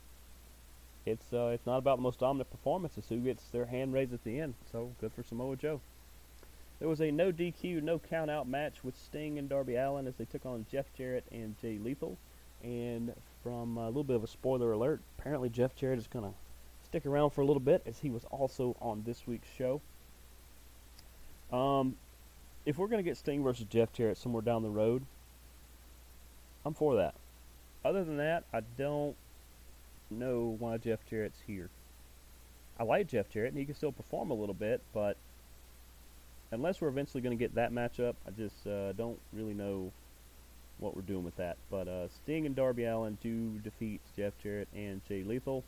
[1.04, 4.12] It's uh, it's not about the most dominant performance; it's who gets their hand raised
[4.12, 4.54] at the end.
[4.70, 5.80] So good for Samoa Joe.
[6.78, 10.14] There was a no DQ, no count out match with Sting and Darby Allin as
[10.14, 12.16] they took on Jeff Jarrett and Jay Lethal.
[12.62, 13.12] And
[13.42, 16.34] from a little bit of a spoiler alert, apparently Jeff Jarrett is going to
[16.84, 19.80] stick around for a little bit as he was also on this week's show.
[21.52, 21.96] Um,
[22.64, 25.04] if we're going to get Sting versus Jeff Jarrett somewhere down the road,
[26.64, 27.14] I'm for that.
[27.84, 29.16] Other than that, I don't
[30.10, 31.68] know why Jeff Jarrett's here.
[32.78, 35.16] I like Jeff Jarrett, and he can still perform a little bit, but
[36.52, 39.90] unless we're eventually going to get that matchup, I just uh, don't really know
[40.78, 41.56] what we're doing with that.
[41.70, 45.64] But uh, Sting and Darby Allin do defeat Jeff Jarrett and Jay Lethal.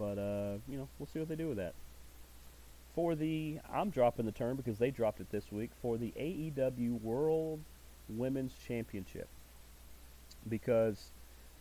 [0.00, 1.74] But, uh, you know, we'll see what they do with that.
[2.94, 7.02] For the, I'm dropping the term because they dropped it this week, for the AEW
[7.02, 7.60] World
[8.08, 9.28] Women's Championship.
[10.48, 11.10] Because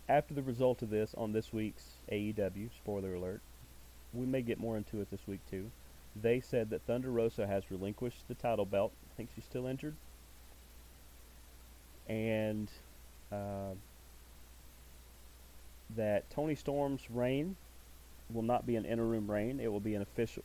[0.08, 3.42] after the result of this on this week's AEW, spoiler alert,
[4.14, 5.70] we may get more into it this week too.
[6.16, 8.94] They said that Thunder Rosa has relinquished the title belt.
[9.06, 9.96] I think she's still injured.
[12.08, 12.70] And
[13.34, 13.76] uh,
[15.98, 17.58] that Toni Storm's reign
[18.32, 19.60] will not be an interim reign.
[19.60, 20.44] It will be an official,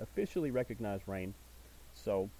[0.00, 1.34] officially recognized reign.
[1.94, 2.30] So,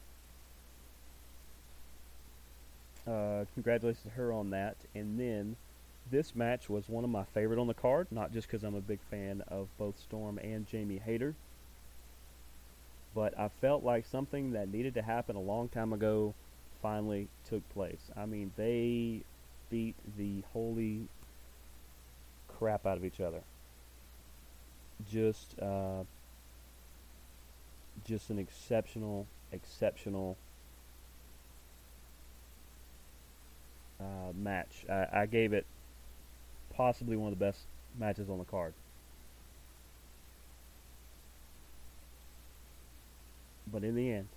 [3.06, 4.76] uh, congratulations to her on that.
[4.94, 5.56] And then,
[6.10, 8.80] this match was one of my favorite on the card, not just because I'm a
[8.80, 11.34] big fan of both Storm and Jamie Hayter,
[13.14, 16.34] but I felt like something that needed to happen a long time ago
[16.80, 18.10] finally took place.
[18.16, 19.22] I mean, they
[19.70, 21.08] beat the holy
[22.48, 23.42] crap out of each other
[25.11, 26.05] just uh,
[28.07, 30.36] just an exceptional, exceptional
[34.00, 34.84] uh, match.
[34.90, 35.66] I, I gave it
[36.74, 37.61] possibly one of the best
[37.98, 38.74] matches on the card.
[43.70, 44.28] But in the end,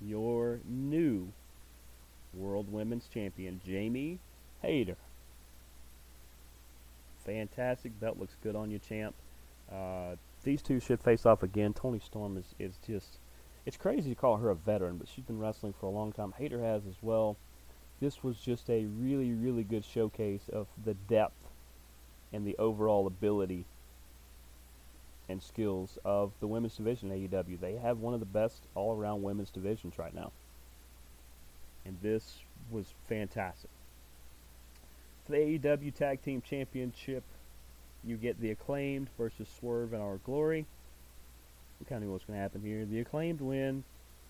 [0.00, 1.32] your new
[2.32, 4.18] World Women's Champion, Jamie
[4.62, 4.96] Hayter.
[7.24, 7.98] Fantastic.
[8.00, 9.14] Belt looks good on you, champ.
[9.72, 11.74] Uh, these two should face off again.
[11.74, 13.18] Toni Storm is, is just,
[13.66, 16.34] it's crazy to call her a veteran, but she's been wrestling for a long time.
[16.38, 17.36] Hayter has as well.
[18.00, 21.48] This was just a really, really good showcase of the depth
[22.32, 23.64] and the overall ability
[25.28, 27.60] and skills of the women's division AEW.
[27.60, 30.32] They have one of the best all-around women's divisions right now,
[31.84, 32.38] and this
[32.70, 33.70] was fantastic.
[35.26, 37.24] For the AEW Tag Team Championship,
[38.04, 40.66] you get the acclaimed versus Swerve in Our Glory.
[41.80, 42.84] We kind of knew what's going to happen here.
[42.84, 43.84] The acclaimed win.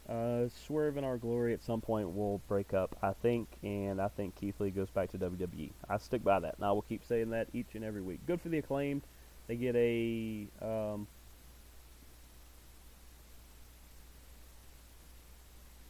[0.09, 4.09] Uh, Swerve in Our Glory at some point will break up, I think, and I
[4.09, 5.71] think Keith Lee goes back to WWE.
[5.89, 8.21] I stick by that, and I will keep saying that each and every week.
[8.27, 9.03] Good for the acclaimed.
[9.49, 11.07] They get a um,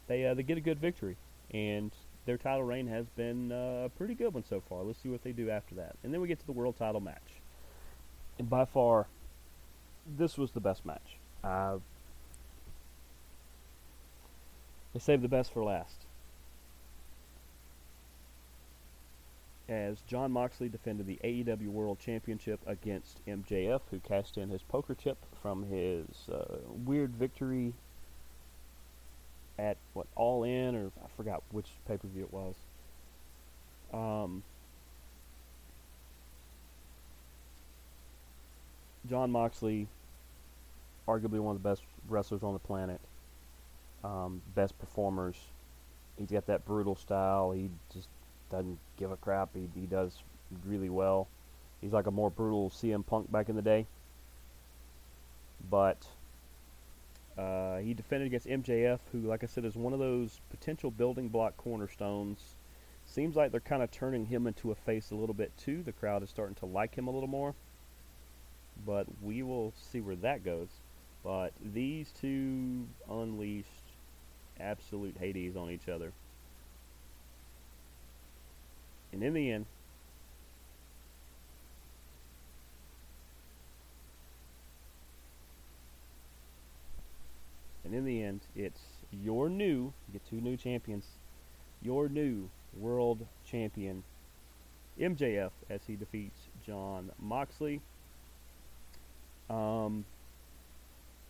[0.09, 1.17] they uh, they get a good victory,
[1.53, 1.93] and
[2.27, 4.83] their title reign has been uh, a pretty good one so far.
[4.83, 7.01] Let's see what they do after that, and then we get to the world title
[7.01, 7.38] match.
[8.41, 9.07] By far,
[10.07, 11.17] this was the best match.
[11.43, 11.79] Uh,
[14.93, 16.07] they saved the best for last.
[19.69, 24.95] as Jon Moxley defended the AEW World Championship against MJF, who cashed in his poker
[24.95, 27.75] chip from his uh, weird victory
[29.59, 32.55] at what All In or I forgot which pay per view it was.
[33.93, 34.43] Um,
[39.07, 39.87] Jon Moxley,
[41.07, 43.01] arguably one of the best wrestlers on the planet,
[44.05, 45.37] um, best performers.
[46.19, 47.53] He's got that brutal style.
[47.53, 48.09] He just
[48.51, 49.51] doesn't give a crap.
[49.55, 50.23] He, he does
[50.67, 51.29] really well.
[51.81, 53.87] He's like a more brutal CM Punk back in the day.
[55.71, 56.07] But
[57.37, 61.29] uh, he defended against MJF, who, like I said, is one of those potential building
[61.29, 62.55] block cornerstones.
[63.07, 65.83] Seems like they're kind of turning him into a face a little bit too.
[65.83, 67.55] The crowd is starting to like him a little more.
[68.87, 70.69] But we will see where that goes.
[71.25, 73.69] But these two unleashed
[74.61, 76.13] absolute Hades on each other.
[79.13, 79.67] And in the end,
[87.85, 91.07] and in the end, it's your new, you get two new champions,
[91.81, 94.03] your new world champion,
[95.01, 97.81] MJF, as he defeats Jon Moxley.
[99.51, 100.05] Um,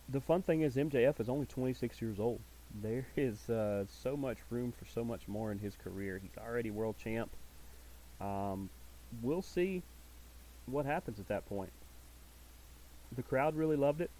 [0.09, 2.39] the fun thing is MJF is only 26 years old.
[2.81, 6.19] There is uh, so much room for so much more in his career.
[6.21, 7.29] He's already world champ.
[8.19, 8.69] Um,
[9.21, 9.81] we'll see
[10.65, 11.71] what happens at that point.
[13.15, 14.11] The crowd really loved it.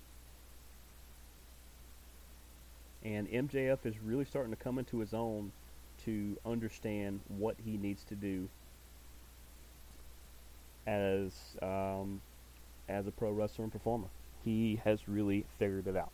[3.04, 5.52] And MJF is really starting to come into his own
[6.06, 8.48] to understand what he needs to do
[10.88, 11.32] as
[11.62, 12.22] um,
[12.90, 14.08] as a pro wrestler and performer.
[14.44, 16.12] He has really figured it out.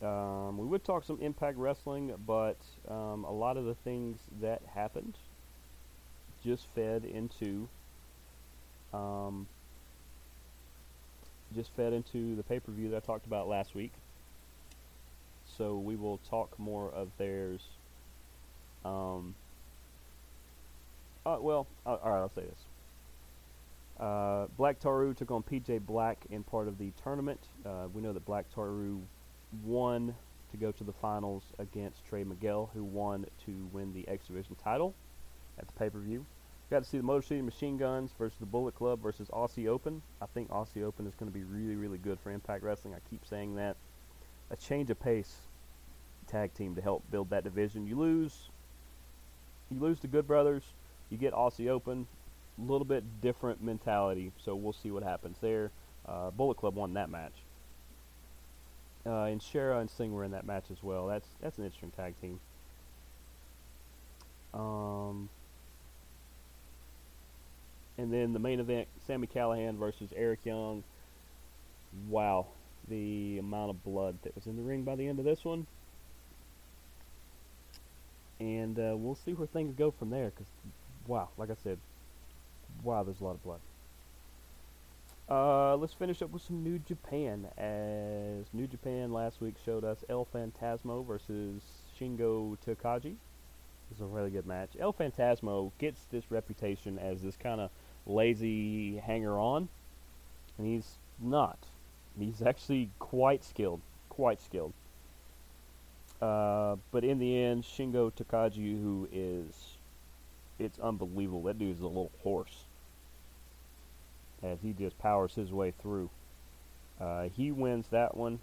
[0.00, 2.58] Um, we would talk some Impact Wrestling, but
[2.88, 5.14] um, a lot of the things that happened
[6.44, 7.68] just fed into
[8.94, 9.48] um,
[11.54, 13.92] just fed into the pay per view that I talked about last week.
[15.56, 17.60] So we will talk more of theirs.
[18.84, 19.34] Um,
[21.28, 22.60] uh, well, uh, all right, I'll say this.
[24.00, 27.40] Uh, Black Taurus took on PJ Black in part of the tournament.
[27.66, 28.98] Uh, we know that Black Taurus
[29.64, 30.14] won
[30.50, 34.56] to go to the finals against Trey Miguel, who won to win the X Division
[34.62, 34.94] title
[35.58, 36.24] at the pay per view.
[36.70, 40.02] Got to see the Motor City Machine Guns versus the Bullet Club versus Aussie Open.
[40.20, 42.94] I think Aussie Open is going to be really, really good for Impact Wrestling.
[42.94, 43.76] I keep saying that.
[44.50, 45.34] A change of pace
[46.26, 47.86] tag team to help build that division.
[47.86, 48.50] You lose,
[49.70, 50.62] you lose the Good Brothers.
[51.10, 52.06] You get Aussie Open.
[52.58, 54.32] A little bit different mentality.
[54.44, 55.70] So we'll see what happens there.
[56.06, 57.32] Uh, Bullet Club won that match.
[59.06, 61.06] Uh, and Shera and Singh were in that match as well.
[61.06, 62.40] That's that's an interesting tag team.
[64.52, 65.28] Um,
[67.96, 70.82] and then the main event: Sami Callihan versus Eric Young.
[72.10, 72.48] Wow,
[72.88, 75.66] the amount of blood that was in the ring by the end of this one.
[78.40, 80.30] And uh, we'll see where things go from there.
[80.30, 80.46] Because,
[81.08, 81.78] wow, like I said,
[82.84, 83.60] wow, there's a lot of blood.
[85.28, 90.04] Uh, let's finish up with some New Japan, as New Japan last week showed us
[90.08, 91.60] El Phantasmo versus
[91.98, 93.16] Shingo Takagi.
[93.90, 94.68] Is a really good match.
[94.78, 97.70] El Phantasmo gets this reputation as this kind of
[98.06, 99.68] lazy hanger-on,
[100.58, 101.58] and he's not.
[102.18, 103.80] He's actually quite skilled,
[104.10, 104.74] quite skilled.
[106.20, 109.77] Uh, but in the end, Shingo Takagi, who is,
[110.58, 111.42] it's unbelievable.
[111.42, 112.64] That dude's a little horse
[114.42, 116.10] as he just powers his way through.
[117.00, 118.38] Uh, he wins that one.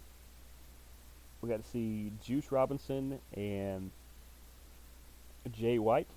[1.40, 3.90] We got to see Juice Robinson and
[5.52, 6.08] Jay White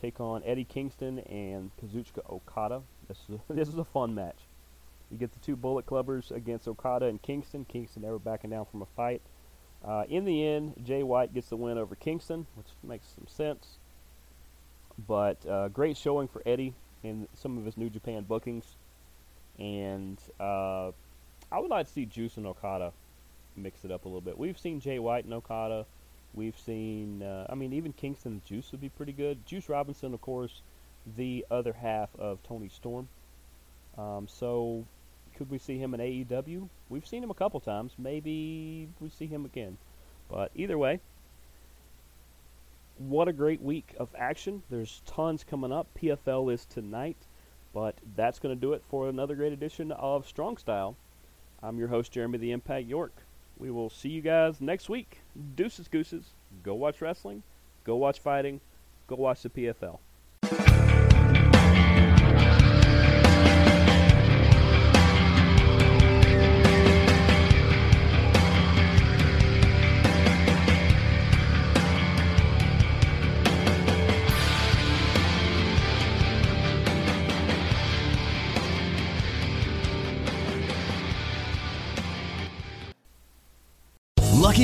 [0.00, 2.82] take on Eddie Kingston and Kazuchika Okada.
[3.08, 4.38] This is a, this is a fun match.
[5.10, 7.64] You get the two Bullet Clubbers against Okada and Kingston.
[7.64, 9.22] Kingston never backing down from a fight.
[9.84, 13.78] Uh, in the end, Jay White gets the win over Kingston, which makes some sense.
[14.98, 18.64] But uh, great showing for Eddie in some of his New Japan bookings.
[19.58, 20.92] And uh,
[21.50, 22.92] I would like to see Juice and Okada
[23.56, 24.38] mix it up a little bit.
[24.38, 25.86] We've seen Jay White and Okada.
[26.34, 29.46] We've seen, uh, I mean, even Kingston Juice would be pretty good.
[29.46, 30.60] Juice Robinson, of course,
[31.16, 33.08] the other half of Toni Storm.
[33.96, 34.84] Um, so,
[35.36, 36.68] could we see him in AEW?
[36.90, 37.92] We've seen him a couple times.
[37.96, 39.78] Maybe we see him again.
[40.28, 41.00] But either way,
[42.98, 44.62] what a great week of action.
[44.70, 45.88] There's tons coming up.
[46.00, 47.16] PFL is tonight.
[47.72, 50.96] But that's going to do it for another great edition of Strong Style.
[51.62, 53.12] I'm your host, Jeremy the Impact York.
[53.58, 55.20] We will see you guys next week.
[55.54, 56.30] Deuces, gooses.
[56.62, 57.42] Go watch wrestling.
[57.84, 58.60] Go watch fighting.
[59.06, 60.85] Go watch the PFL.